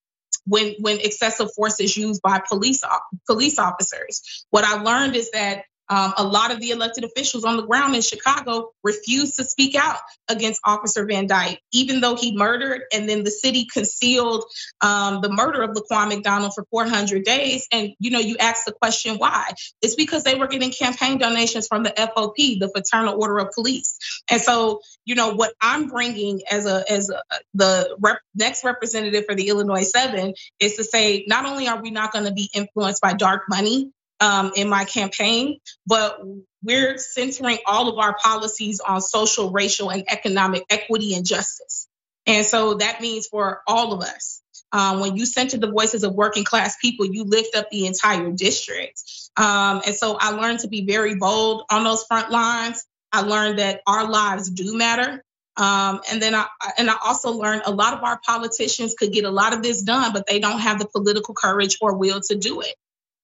when 0.47 0.75
when 0.79 1.01
excessive 1.01 1.53
force 1.55 1.81
is 1.81 1.97
used 1.97 2.23
by 2.23 2.41
police 2.49 2.83
police 3.27 3.59
officers. 3.59 4.45
What 4.51 4.65
I 4.65 4.83
learned 4.83 5.17
is 5.17 5.31
that 5.33 5.65
um, 5.91 6.15
a 6.17 6.25
lot 6.25 6.53
of 6.53 6.61
the 6.61 6.71
elected 6.71 7.03
officials 7.03 7.45
on 7.45 7.57
the 7.57 7.65
ground 7.65 7.97
in 7.97 8.01
Chicago 8.01 8.71
refused 8.85 9.37
to 9.37 9.45
speak 9.45 9.75
out 9.75 9.99
against 10.29 10.61
Officer 10.65 11.05
Van 11.05 11.27
Dyke, 11.27 11.61
even 11.73 12.01
though 12.01 12.15
he 12.15 12.37
murdered, 12.37 12.83
and 12.93 13.09
then 13.09 13.25
the 13.25 13.31
city 13.31 13.67
concealed 13.71 14.45
um, 14.81 15.21
the 15.21 15.29
murder 15.29 15.63
of 15.63 15.71
Laquan 15.71 16.09
McDonald 16.09 16.55
for 16.55 16.65
400 16.71 17.25
days. 17.25 17.67
And 17.73 17.91
you 17.99 18.13
know, 18.13 18.21
you 18.21 18.37
ask 18.39 18.65
the 18.65 18.73
question 18.73 19.17
why? 19.17 19.51
It's 19.83 19.97
because 19.97 20.23
they 20.23 20.37
were 20.37 20.47
getting 20.47 20.71
campaign 20.71 21.19
donations 21.19 21.67
from 21.67 21.83
the 21.83 21.91
FOP, 21.91 22.37
the 22.37 22.71
Fraternal 22.73 23.21
Order 23.21 23.39
of 23.39 23.51
Police. 23.53 23.99
And 24.31 24.41
so, 24.41 24.81
you 25.05 25.17
know, 25.17 25.33
what 25.33 25.53
I'm 25.61 25.89
bringing 25.89 26.43
as 26.49 26.67
a 26.67 26.85
as 26.89 27.11
a, 27.11 27.21
the 27.55 27.97
rep, 27.99 28.19
next 28.37 28.65
representative 28.65 29.25
for 29.27 29.35
the 29.35 29.49
Illinois 29.49 29.83
Seven 29.83 30.35
is 30.61 30.77
to 30.77 30.85
say, 30.85 31.25
not 31.27 31.47
only 31.47 31.67
are 31.67 31.83
we 31.83 31.91
not 31.91 32.13
going 32.13 32.27
to 32.27 32.33
be 32.33 32.49
influenced 32.55 33.03
by 33.03 33.13
dark 33.13 33.43
money, 33.49 33.91
um, 34.21 34.53
in 34.55 34.69
my 34.69 34.85
campaign, 34.85 35.59
but 35.87 36.21
we're 36.63 36.99
centering 36.99 37.59
all 37.67 37.89
of 37.89 37.99
our 37.99 38.17
policies 38.23 38.81
on 38.81 39.01
social, 39.01 39.51
racial, 39.51 39.91
and 39.91 40.05
economic 40.09 40.65
equity 40.71 41.15
and 41.15 41.27
justice. 41.27 41.89
And 42.27 42.45
so 42.45 42.75
that 42.75 43.01
means 43.01 43.27
for 43.27 43.63
all 43.67 43.93
of 43.93 44.03
us. 44.03 44.43
Um, 44.73 45.01
when 45.01 45.17
you 45.17 45.27
center 45.27 45.59
the 45.59 45.71
voices 45.71 46.05
of 46.05 46.15
working 46.15 46.45
class 46.45 46.77
people, 46.81 47.07
you 47.07 47.25
lift 47.25 47.57
up 47.57 47.71
the 47.71 47.87
entire 47.87 48.31
district. 48.31 49.03
Um, 49.37 49.83
and 49.85 49.97
so 49.97 50.17
I 50.21 50.31
learned 50.31 50.61
to 50.61 50.69
be 50.69 50.85
very 50.85 51.17
bold 51.17 51.65
on 51.71 51.83
those 51.83 52.05
front 52.05 52.31
lines. 52.31 52.85
I 53.11 53.23
learned 53.23 53.59
that 53.59 53.81
our 53.87 54.09
lives 54.09 54.49
do 54.51 54.77
matter. 54.77 55.25
Um, 55.57 56.01
and 56.11 56.23
then 56.23 56.35
I 56.35 56.47
and 56.79 56.89
I 56.89 56.95
also 57.05 57.33
learned 57.33 57.63
a 57.67 57.73
lot 57.73 57.95
of 57.95 58.05
our 58.05 58.21
politicians 58.25 58.95
could 58.97 59.13
get 59.13 59.25
a 59.25 59.31
lot 59.31 59.53
of 59.53 59.63
this 59.63 59.83
done, 59.83 60.13
but 60.13 60.27
they 60.27 60.39
don't 60.39 60.61
have 60.61 60.79
the 60.79 60.87
political 60.87 61.35
courage 61.35 61.79
or 61.81 61.97
will 61.97 62.21
to 62.29 62.37
do 62.37 62.61
it. 62.61 62.75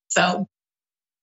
So 0.09 0.47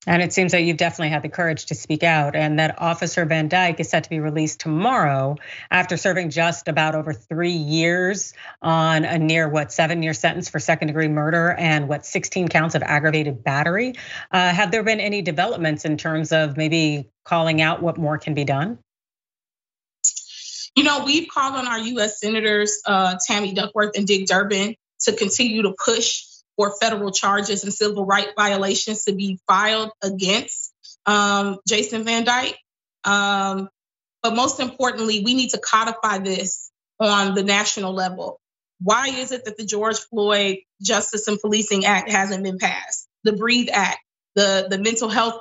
and 0.07 0.23
it 0.23 0.33
seems 0.33 0.53
that 0.53 0.63
you've 0.63 0.77
definitely 0.77 1.11
had 1.11 1.23
the 1.23 1.29
courage 1.29 1.67
to 1.67 1.75
speak 1.75 2.03
out, 2.03 2.37
and 2.37 2.59
that 2.59 2.81
Officer 2.81 3.25
Van 3.25 3.49
Dyke 3.49 3.81
is 3.81 3.89
set 3.89 4.05
to 4.05 4.11
be 4.11 4.21
released 4.21 4.61
tomorrow 4.61 5.37
after 5.71 5.97
serving 5.97 6.31
just 6.31 6.69
about 6.69 6.95
over 6.95 7.13
three 7.13 7.51
years 7.51 8.35
on 8.61 9.05
a 9.05 9.19
near 9.19 9.49
what 9.49 9.73
seven 9.73 10.03
year 10.03 10.15
sentence 10.15 10.49
for 10.49 10.59
second 10.59 10.89
degree 10.89 11.09
murder 11.09 11.53
and 11.53 11.89
what 11.89 12.05
16 12.05 12.49
counts 12.49 12.75
of 12.75 12.83
aggravated 12.83 13.43
battery. 13.43 13.95
Uh, 14.31 14.51
have 14.51 14.71
there 14.71 14.83
been 14.83 15.01
any 15.01 15.23
developments 15.23 15.85
in 15.85 15.97
terms 15.97 16.33
of 16.33 16.57
maybe 16.57 17.09
calling 17.25 17.61
out 17.61 17.83
what 17.83 17.97
more 17.97 18.19
can 18.19 18.35
be 18.35 18.45
done? 18.45 18.79
You 20.75 20.83
know, 20.83 21.05
we've 21.05 21.29
called 21.29 21.55
on 21.55 21.67
our 21.69 21.79
US 21.79 22.21
Senators, 22.21 22.81
uh, 22.85 23.17
Tammy 23.27 23.55
Duckworth 23.55 23.97
and 23.97 24.07
Dick 24.07 24.27
Durbin, 24.27 24.75
to 25.01 25.13
continue 25.13 25.63
to 25.63 25.75
push 25.85 26.25
for 26.57 26.75
federal 26.81 27.11
charges 27.11 27.65
and 27.65 27.73
civil 27.73 28.07
rights 28.07 28.33
violations 28.37 29.05
to 29.05 29.15
be 29.15 29.39
filed 29.47 29.91
against 30.03 30.73
um, 31.07 31.59
Jason 31.67 32.05
Van 32.05 32.25
Dyke. 32.25 32.59
Um, 33.05 33.69
but 34.23 34.35
most 34.35 34.61
importantly, 34.61 35.23
we 35.25 35.35
need 35.35 35.51
to 35.51 35.59
codify 35.59 36.19
this 36.19 36.71
on 36.99 37.35
the 37.35 37.43
national 37.43 37.93
level. 37.93 38.41
Why 38.81 39.09
is 39.09 39.33
it 39.33 39.45
that 39.45 39.57
the 39.57 39.65
George 39.65 39.99
Floyd 39.99 40.59
Justice 40.83 41.29
and 41.29 41.39
Policing 41.41 41.85
Act 41.85 42.11
hasn't 42.11 42.43
been 42.43 42.59
passed? 42.59 43.07
The 43.25 43.33
Breathe 43.33 43.69
Act, 43.73 43.99
the, 44.35 44.67
the 44.69 44.79
Mental 44.79 45.09
Health 45.09 45.41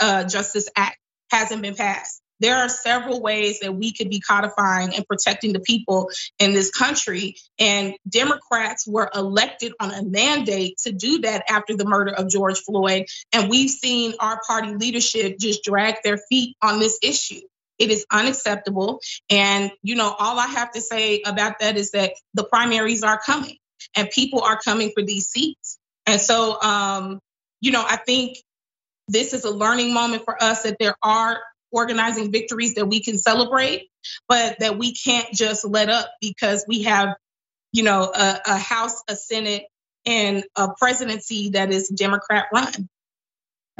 uh, 0.00 0.24
Justice 0.24 0.68
Act 0.76 0.96
hasn't 1.30 1.62
been 1.62 1.74
passed. 1.74 2.19
There 2.40 2.56
are 2.56 2.68
several 2.68 3.20
ways 3.20 3.60
that 3.60 3.74
we 3.74 3.92
could 3.92 4.10
be 4.10 4.20
codifying 4.20 4.94
and 4.94 5.06
protecting 5.06 5.52
the 5.52 5.60
people 5.60 6.10
in 6.38 6.52
this 6.52 6.70
country. 6.70 7.36
And 7.58 7.94
Democrats 8.08 8.86
were 8.86 9.10
elected 9.14 9.72
on 9.78 9.92
a 9.92 10.02
mandate 10.02 10.78
to 10.84 10.92
do 10.92 11.20
that 11.20 11.44
after 11.48 11.76
the 11.76 11.84
murder 11.84 12.12
of 12.12 12.28
George 12.28 12.58
Floyd. 12.58 13.06
And 13.32 13.50
we've 13.50 13.70
seen 13.70 14.14
our 14.20 14.40
party 14.46 14.74
leadership 14.74 15.38
just 15.38 15.62
drag 15.62 15.96
their 16.02 16.18
feet 16.28 16.56
on 16.62 16.80
this 16.80 16.98
issue. 17.02 17.40
It 17.78 17.90
is 17.90 18.04
unacceptable. 18.10 19.00
And, 19.30 19.72
you 19.82 19.94
know, 19.94 20.14
all 20.18 20.38
I 20.38 20.46
have 20.46 20.72
to 20.72 20.80
say 20.80 21.22
about 21.24 21.60
that 21.60 21.76
is 21.76 21.92
that 21.92 22.12
the 22.34 22.44
primaries 22.44 23.02
are 23.02 23.18
coming 23.18 23.56
and 23.96 24.10
people 24.10 24.42
are 24.42 24.58
coming 24.62 24.92
for 24.94 25.02
these 25.02 25.28
seats. 25.28 25.78
And 26.06 26.20
so, 26.20 26.60
um, 26.60 27.20
you 27.60 27.72
know, 27.72 27.84
I 27.86 27.96
think 27.96 28.36
this 29.08 29.32
is 29.32 29.44
a 29.44 29.50
learning 29.50 29.94
moment 29.94 30.24
for 30.24 30.42
us 30.42 30.62
that 30.62 30.76
there 30.78 30.94
are 31.02 31.40
organizing 31.72 32.32
victories 32.32 32.74
that 32.74 32.86
we 32.86 33.02
can 33.02 33.18
celebrate, 33.18 33.88
but 34.28 34.58
that 34.60 34.78
we 34.78 34.94
can't 34.94 35.32
just 35.32 35.64
let 35.64 35.88
up 35.88 36.10
because 36.20 36.64
we 36.66 36.82
have, 36.82 37.14
you 37.72 37.82
know, 37.82 38.10
a, 38.14 38.40
a 38.46 38.56
House, 38.56 39.02
a 39.08 39.16
Senate, 39.16 39.64
and 40.06 40.44
a 40.56 40.68
presidency 40.78 41.50
that 41.50 41.72
is 41.72 41.88
Democrat 41.88 42.46
run. 42.52 42.88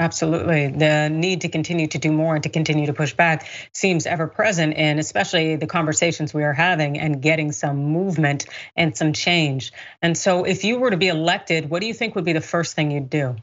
Absolutely. 0.01 0.67
The 0.67 1.09
need 1.09 1.41
to 1.41 1.49
continue 1.49 1.85
to 1.85 1.99
do 1.99 2.11
more 2.11 2.33
and 2.33 2.41
to 2.41 2.49
continue 2.49 2.87
to 2.87 2.93
push 2.93 3.13
back 3.13 3.47
seems 3.71 4.07
ever 4.07 4.25
present 4.25 4.73
and 4.75 4.99
especially 4.99 5.57
the 5.57 5.67
conversations 5.67 6.33
we 6.33 6.43
are 6.43 6.53
having 6.53 6.97
and 6.97 7.21
getting 7.21 7.51
some 7.51 7.77
movement 7.77 8.47
and 8.75 8.97
some 8.97 9.13
change. 9.13 9.71
And 10.01 10.17
so, 10.17 10.43
if 10.43 10.63
you 10.63 10.79
were 10.79 10.89
to 10.89 10.97
be 10.97 11.09
elected, 11.09 11.69
what 11.69 11.81
do 11.81 11.87
you 11.87 11.93
think 11.93 12.15
would 12.15 12.25
be 12.25 12.33
the 12.33 12.41
first 12.41 12.75
thing 12.75 12.89
you'd 12.89 13.11
do? 13.11 13.35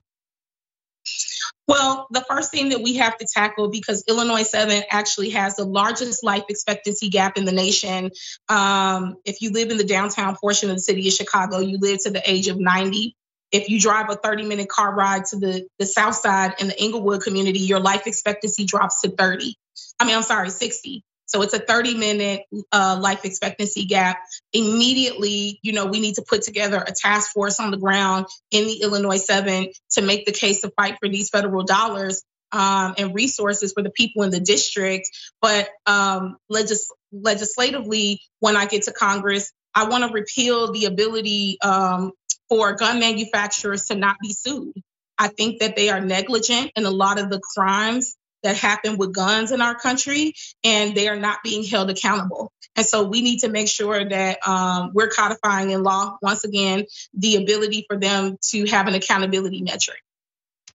Well, 1.68 2.06
the 2.10 2.24
first 2.26 2.50
thing 2.50 2.70
that 2.70 2.80
we 2.80 2.96
have 2.96 3.18
to 3.18 3.26
tackle, 3.30 3.68
because 3.68 4.02
Illinois 4.08 4.42
7 4.42 4.84
actually 4.90 5.30
has 5.30 5.56
the 5.56 5.66
largest 5.66 6.24
life 6.24 6.44
expectancy 6.48 7.10
gap 7.10 7.36
in 7.36 7.44
the 7.44 7.52
nation. 7.52 8.10
Um, 8.48 9.16
if 9.26 9.42
you 9.42 9.52
live 9.52 9.70
in 9.70 9.76
the 9.76 9.84
downtown 9.84 10.34
portion 10.34 10.70
of 10.70 10.76
the 10.76 10.80
city 10.80 11.06
of 11.06 11.12
Chicago, 11.12 11.58
you 11.58 11.76
live 11.78 12.02
to 12.04 12.10
the 12.10 12.22
age 12.28 12.48
of 12.48 12.58
90. 12.58 13.14
If 13.52 13.68
you 13.68 13.78
drive 13.78 14.08
a 14.08 14.16
30 14.16 14.46
minute 14.46 14.70
car 14.70 14.94
ride 14.94 15.26
to 15.26 15.38
the, 15.38 15.68
the 15.78 15.84
south 15.84 16.14
side 16.14 16.54
in 16.58 16.68
the 16.68 16.80
Englewood 16.80 17.22
community, 17.22 17.60
your 17.60 17.80
life 17.80 18.06
expectancy 18.06 18.64
drops 18.64 19.02
to 19.02 19.10
30. 19.10 19.54
I 20.00 20.06
mean, 20.06 20.16
I'm 20.16 20.22
sorry, 20.22 20.48
60. 20.48 21.02
So 21.28 21.42
it's 21.42 21.54
a 21.54 21.58
30 21.58 21.94
minute 21.94 22.42
uh, 22.72 22.98
life 23.00 23.24
expectancy 23.24 23.84
gap. 23.84 24.18
Immediately, 24.52 25.60
you 25.62 25.72
know, 25.72 25.86
we 25.86 26.00
need 26.00 26.16
to 26.16 26.22
put 26.22 26.42
together 26.42 26.82
a 26.84 26.92
task 26.92 27.32
force 27.32 27.60
on 27.60 27.70
the 27.70 27.76
ground 27.76 28.26
in 28.50 28.66
the 28.66 28.82
Illinois 28.82 29.22
7 29.22 29.68
to 29.92 30.02
make 30.02 30.26
the 30.26 30.32
case 30.32 30.62
to 30.62 30.70
fight 30.70 30.96
for 30.98 31.08
these 31.08 31.30
federal 31.30 31.64
dollars 31.64 32.22
um, 32.50 32.94
and 32.96 33.14
resources 33.14 33.72
for 33.74 33.82
the 33.82 33.90
people 33.90 34.22
in 34.22 34.30
the 34.30 34.40
district. 34.40 35.10
But 35.40 35.68
um, 35.86 36.38
legis- 36.48 36.90
legislatively, 37.12 38.22
when 38.40 38.56
I 38.56 38.66
get 38.66 38.84
to 38.84 38.92
Congress, 38.92 39.52
I 39.74 39.88
want 39.88 40.04
to 40.04 40.12
repeal 40.12 40.72
the 40.72 40.86
ability 40.86 41.58
um, 41.62 42.12
for 42.48 42.74
gun 42.74 43.00
manufacturers 43.00 43.86
to 43.86 43.94
not 43.94 44.16
be 44.20 44.32
sued. 44.32 44.74
I 45.18 45.28
think 45.28 45.60
that 45.60 45.76
they 45.76 45.90
are 45.90 46.00
negligent 46.00 46.72
in 46.74 46.86
a 46.86 46.90
lot 46.90 47.18
of 47.18 47.28
the 47.28 47.40
crimes 47.54 48.16
that 48.42 48.56
happen 48.56 48.96
with 48.96 49.14
guns 49.14 49.52
in 49.52 49.60
our 49.60 49.74
country, 49.74 50.34
and 50.64 50.94
they 50.94 51.08
are 51.08 51.18
not 51.18 51.38
being 51.42 51.64
held 51.64 51.90
accountable. 51.90 52.52
And 52.76 52.86
so 52.86 53.04
we 53.04 53.22
need 53.22 53.40
to 53.40 53.48
make 53.48 53.68
sure 53.68 54.08
that 54.08 54.46
um, 54.46 54.92
we're 54.94 55.08
codifying 55.08 55.70
in 55.70 55.82
law, 55.82 56.16
once 56.22 56.44
again, 56.44 56.84
the 57.14 57.36
ability 57.36 57.84
for 57.88 57.98
them 57.98 58.38
to 58.50 58.66
have 58.66 58.86
an 58.86 58.94
accountability 58.94 59.62
metric. 59.62 59.98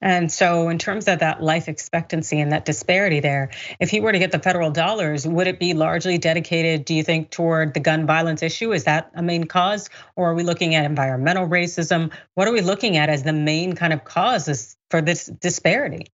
And 0.04 0.30
so, 0.30 0.67
in 0.67 0.80
terms 0.80 1.08
of 1.08 1.19
that 1.19 1.41
life 1.41 1.69
expectancy 1.69 2.41
and 2.41 2.52
that 2.52 2.65
disparity 2.65 3.21
there, 3.21 3.52
if 3.80 3.89
he 3.89 4.02
were 4.02 4.12
to 4.12 4.19
get 4.19 4.34
the 4.34 4.39
federal 4.39 4.69
dollars, 4.69 5.26
would 5.26 5.47
it 5.47 5.60
be 5.60 5.73
largely 5.73 6.17
dedicated, 6.17 6.84
do 6.84 6.93
you 6.93 7.04
think, 7.04 7.30
toward 7.30 7.73
the 7.73 7.80
gun 7.80 8.06
violence 8.06 8.43
issue? 8.43 8.73
Is 8.73 8.84
that 8.84 9.12
a 9.15 9.23
main 9.23 9.45
cause? 9.45 9.89
Or 10.17 10.32
are 10.32 10.34
we 10.34 10.43
looking 10.43 10.76
at 10.76 10.84
environmental 10.84 11.47
racism? 11.47 12.12
What 12.34 12.49
are 12.49 12.52
we 12.52 12.60
looking 12.60 12.97
at 12.97 13.08
as 13.08 13.23
the 13.23 13.32
main 13.32 13.76
kind 13.76 13.93
of 13.93 14.04
causes 14.04 14.76
for 14.89 15.02
this 15.02 15.26
disparity? 15.26 16.08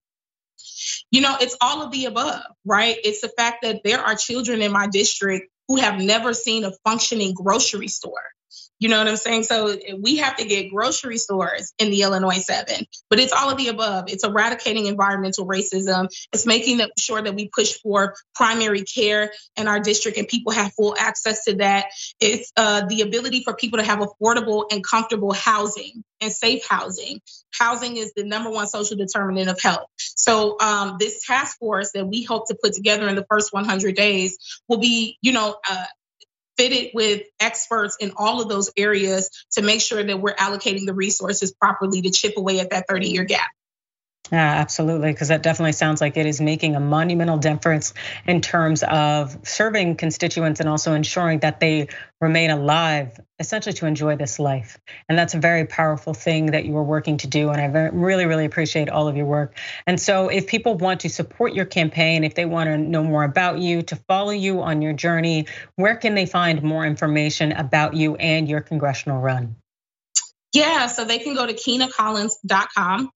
You 1.12 1.22
know, 1.22 1.36
it's 1.40 1.58
all 1.62 1.82
of 1.82 1.92
the 1.92 2.06
above, 2.06 2.44
right? 2.66 2.96
It's 3.04 3.22
the 3.22 3.30
fact 3.30 3.64
that 3.64 3.82
there 3.84 4.00
are 4.00 4.16
children 4.16 4.62
in 4.62 4.72
my 4.72 4.88
district 4.88 5.50
who 5.68 5.78
have 5.78 6.00
never 6.00 6.34
seen 6.34 6.64
a 6.66 6.72
functioning 6.84 7.34
grocery 7.34 7.88
store. 7.88 8.24
You 8.80 8.88
know 8.88 8.98
what 8.98 9.10
I'm 9.10 9.18
saying? 9.18 9.44
So 9.44 9.78
we 10.00 10.18
have 10.18 10.38
to 10.38 10.46
get 10.46 10.72
grocery 10.72 11.18
stores 11.18 11.74
in 11.80 11.92
the 11.92 12.02
Illinois 12.04 12.42
7, 12.42 12.86
but 13.10 13.20
it's 13.20 13.34
all 13.34 13.50
of 13.50 13.58
the 13.58 13.68
above. 13.68 14.06
It's 14.08 14.24
eradicating 14.24 14.86
environmental 14.86 15.46
racism. 15.46 16.08
It's 16.32 16.46
making 16.46 16.80
sure 16.98 17.22
that 17.22 17.36
we 17.36 17.50
push 17.54 17.78
for 17.84 18.16
primary 18.36 18.84
care 18.84 19.34
in 19.58 19.68
our 19.68 19.82
district 19.82 20.18
and 20.18 20.28
people 20.28 20.54
have 20.54 20.74
full 20.74 20.96
access 20.98 21.44
to 21.44 21.56
that. 21.56 21.88
It's 22.22 22.54
uh, 22.56 22.86
the 22.88 23.02
ability 23.02 23.44
for 23.44 23.54
people 23.54 23.80
to 23.80 23.86
have 23.86 24.00
affordable 24.00 24.66
and 24.72 24.82
comfortable 24.82 25.34
housing 25.34 26.04
and 26.22 26.32
safe 26.32 26.66
housing. 26.68 27.20
Housing 27.52 27.98
is 27.98 28.14
the 28.16 28.24
number 28.24 28.50
one 28.50 28.68
social 28.68 28.96
determinant 28.96 29.50
of 29.50 29.60
health. 29.60 29.88
So 30.20 30.60
um, 30.60 30.98
this 31.00 31.26
task 31.26 31.58
force 31.60 31.94
that 31.94 32.06
we 32.06 32.24
hope 32.24 32.48
to 32.50 32.58
put 32.62 32.74
together 32.74 33.08
in 33.08 33.16
the 33.16 33.26
first 33.30 33.54
100 33.54 33.96
days 33.96 34.38
will 34.68 34.80
be, 34.80 35.18
you 35.22 35.32
know, 35.32 35.56
uh, 35.70 35.86
fitted 36.58 36.92
with 36.94 37.22
experts 37.40 37.96
in 38.02 38.12
all 38.18 38.42
of 38.42 38.50
those 38.50 38.70
areas 38.76 39.30
to 39.54 39.62
make 39.62 39.80
sure 39.80 40.04
that 40.04 40.20
we're 40.20 40.36
allocating 40.36 40.86
the 40.86 40.94
resources 40.94 41.54
properly 41.54 42.02
to 42.02 42.10
chip 42.10 42.34
away 42.36 42.60
at 42.60 42.72
that 42.72 42.86
30 42.90 43.08
year 43.08 43.24
gap. 43.24 43.50
Yeah, 44.32 44.38
absolutely, 44.38 45.12
because 45.12 45.30
that 45.30 45.42
definitely 45.42 45.72
sounds 45.72 46.02
like 46.02 46.16
it 46.16 46.28
is 46.28 46.40
making 46.40 46.76
a 46.76 46.80
monumental 46.80 47.38
difference 47.38 47.96
in 48.28 48.42
terms 48.42 48.84
of 48.84 49.36
serving 49.44 49.96
constituents 49.96 50.60
and 50.60 50.70
also 50.70 50.94
ensuring 50.94 51.40
that 51.40 51.60
they 51.60 51.88
remain 52.22 52.52
alive, 52.52 53.20
essentially 53.40 53.74
to 53.74 53.88
enjoy 53.88 54.18
this 54.18 54.38
life. 54.38 54.78
And 55.08 55.18
that's 55.18 55.34
a 55.34 55.40
very 55.40 55.66
powerful 55.66 56.14
thing 56.14 56.48
that 56.48 56.66
you 56.66 56.78
are 56.78 56.84
working 56.84 57.18
to 57.18 57.28
do. 57.28 57.50
And 57.50 57.60
I 57.60 57.66
really, 57.88 58.28
really 58.28 58.46
appreciate 58.46 58.88
all 58.88 59.08
of 59.08 59.18
your 59.18 59.26
work. 59.26 59.58
And 59.88 60.00
so, 60.00 60.28
if 60.28 60.46
people 60.46 60.76
want 60.76 61.00
to 61.02 61.10
support 61.10 61.56
your 61.56 61.66
campaign, 61.66 62.24
if 62.24 62.36
they 62.36 62.46
want 62.46 62.68
to 62.68 62.78
know 62.78 63.04
more 63.04 63.24
about 63.24 63.58
you, 63.58 63.82
to 63.84 63.96
follow 63.96 64.32
you 64.32 64.62
on 64.62 64.84
your 64.84 64.94
journey, 64.94 65.48
where 65.76 65.96
can 65.96 66.14
they 66.14 66.28
find 66.28 66.62
more 66.62 66.86
information 66.86 67.52
about 67.52 67.96
you 67.96 68.16
and 68.18 68.48
your 68.48 68.62
congressional 68.62 69.20
run? 69.20 69.56
Yeah, 70.54 70.86
so 70.86 71.04
they 71.06 71.18
can 71.18 71.34
go 71.34 71.48
to 71.48 71.54
kinacollins.com 71.54 73.12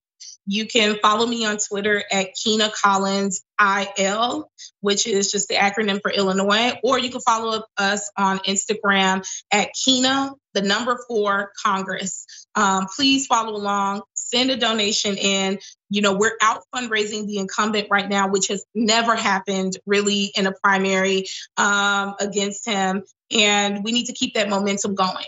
you 0.46 0.66
can 0.66 0.98
follow 1.00 1.26
me 1.26 1.44
on 1.46 1.56
Twitter 1.56 2.02
at 2.10 2.34
Kina 2.34 2.70
Collins 2.82 3.42
IL, 3.60 4.50
which 4.80 5.06
is 5.06 5.30
just 5.30 5.48
the 5.48 5.54
acronym 5.54 6.00
for 6.02 6.10
Illinois, 6.10 6.72
or 6.82 6.98
you 6.98 7.10
can 7.10 7.20
follow 7.20 7.62
us 7.78 8.10
on 8.16 8.38
Instagram 8.40 9.26
at 9.50 9.70
Kina, 9.72 10.32
the 10.52 10.62
number 10.62 10.98
four 11.08 11.52
Congress. 11.64 12.26
Um, 12.54 12.86
please 12.94 13.26
follow 13.26 13.56
along, 13.56 14.02
send 14.14 14.50
a 14.50 14.56
donation 14.56 15.16
in. 15.16 15.58
You 15.88 16.02
know, 16.02 16.14
we're 16.14 16.36
out 16.42 16.62
fundraising 16.74 17.26
the 17.26 17.38
incumbent 17.38 17.88
right 17.90 18.08
now, 18.08 18.28
which 18.28 18.48
has 18.48 18.64
never 18.74 19.14
happened 19.14 19.78
really 19.86 20.30
in 20.36 20.46
a 20.46 20.52
primary 20.52 21.26
um, 21.56 22.14
against 22.20 22.66
him. 22.66 23.02
And 23.30 23.82
we 23.82 23.92
need 23.92 24.06
to 24.06 24.12
keep 24.12 24.34
that 24.34 24.48
momentum 24.48 24.94
going. 24.94 25.24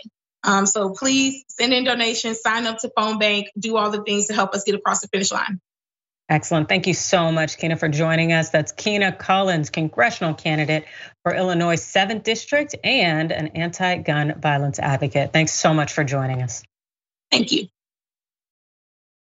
Um, 0.47 0.65
so 0.65 0.91
please 0.91 1.43
send 1.49 1.73
in 1.73 1.83
donations, 1.83 2.41
sign 2.41 2.65
up 2.65 2.79
to 2.79 2.91
Phone 2.95 3.19
Bank, 3.19 3.49
do 3.59 3.75
all 3.75 3.91
the 3.91 4.01
things 4.01 4.27
to 4.27 4.33
help 4.33 4.53
us 4.53 4.63
get 4.63 4.75
across 4.75 5.01
the 5.01 5.09
finish 5.09 5.31
line. 5.31 5.59
Excellent. 6.29 6.67
Thank 6.67 6.87
you 6.87 6.93
so 6.93 7.31
much, 7.31 7.57
Kina, 7.57 7.77
for 7.77 7.87
joining 7.87 8.33
us. 8.33 8.49
That's 8.49 8.71
Kina 8.71 9.11
Collins, 9.11 9.69
congressional 9.69 10.33
candidate 10.33 10.85
for 11.23 11.33
Illinois 11.33 11.75
7th 11.75 12.23
District 12.23 12.75
and 12.83 13.31
an 13.31 13.47
anti 13.47 13.97
gun 13.97 14.39
violence 14.39 14.79
advocate. 14.79 15.31
Thanks 15.31 15.53
so 15.53 15.73
much 15.73 15.93
for 15.93 16.03
joining 16.03 16.41
us. 16.41 16.63
Thank 17.29 17.51
you. 17.51 17.67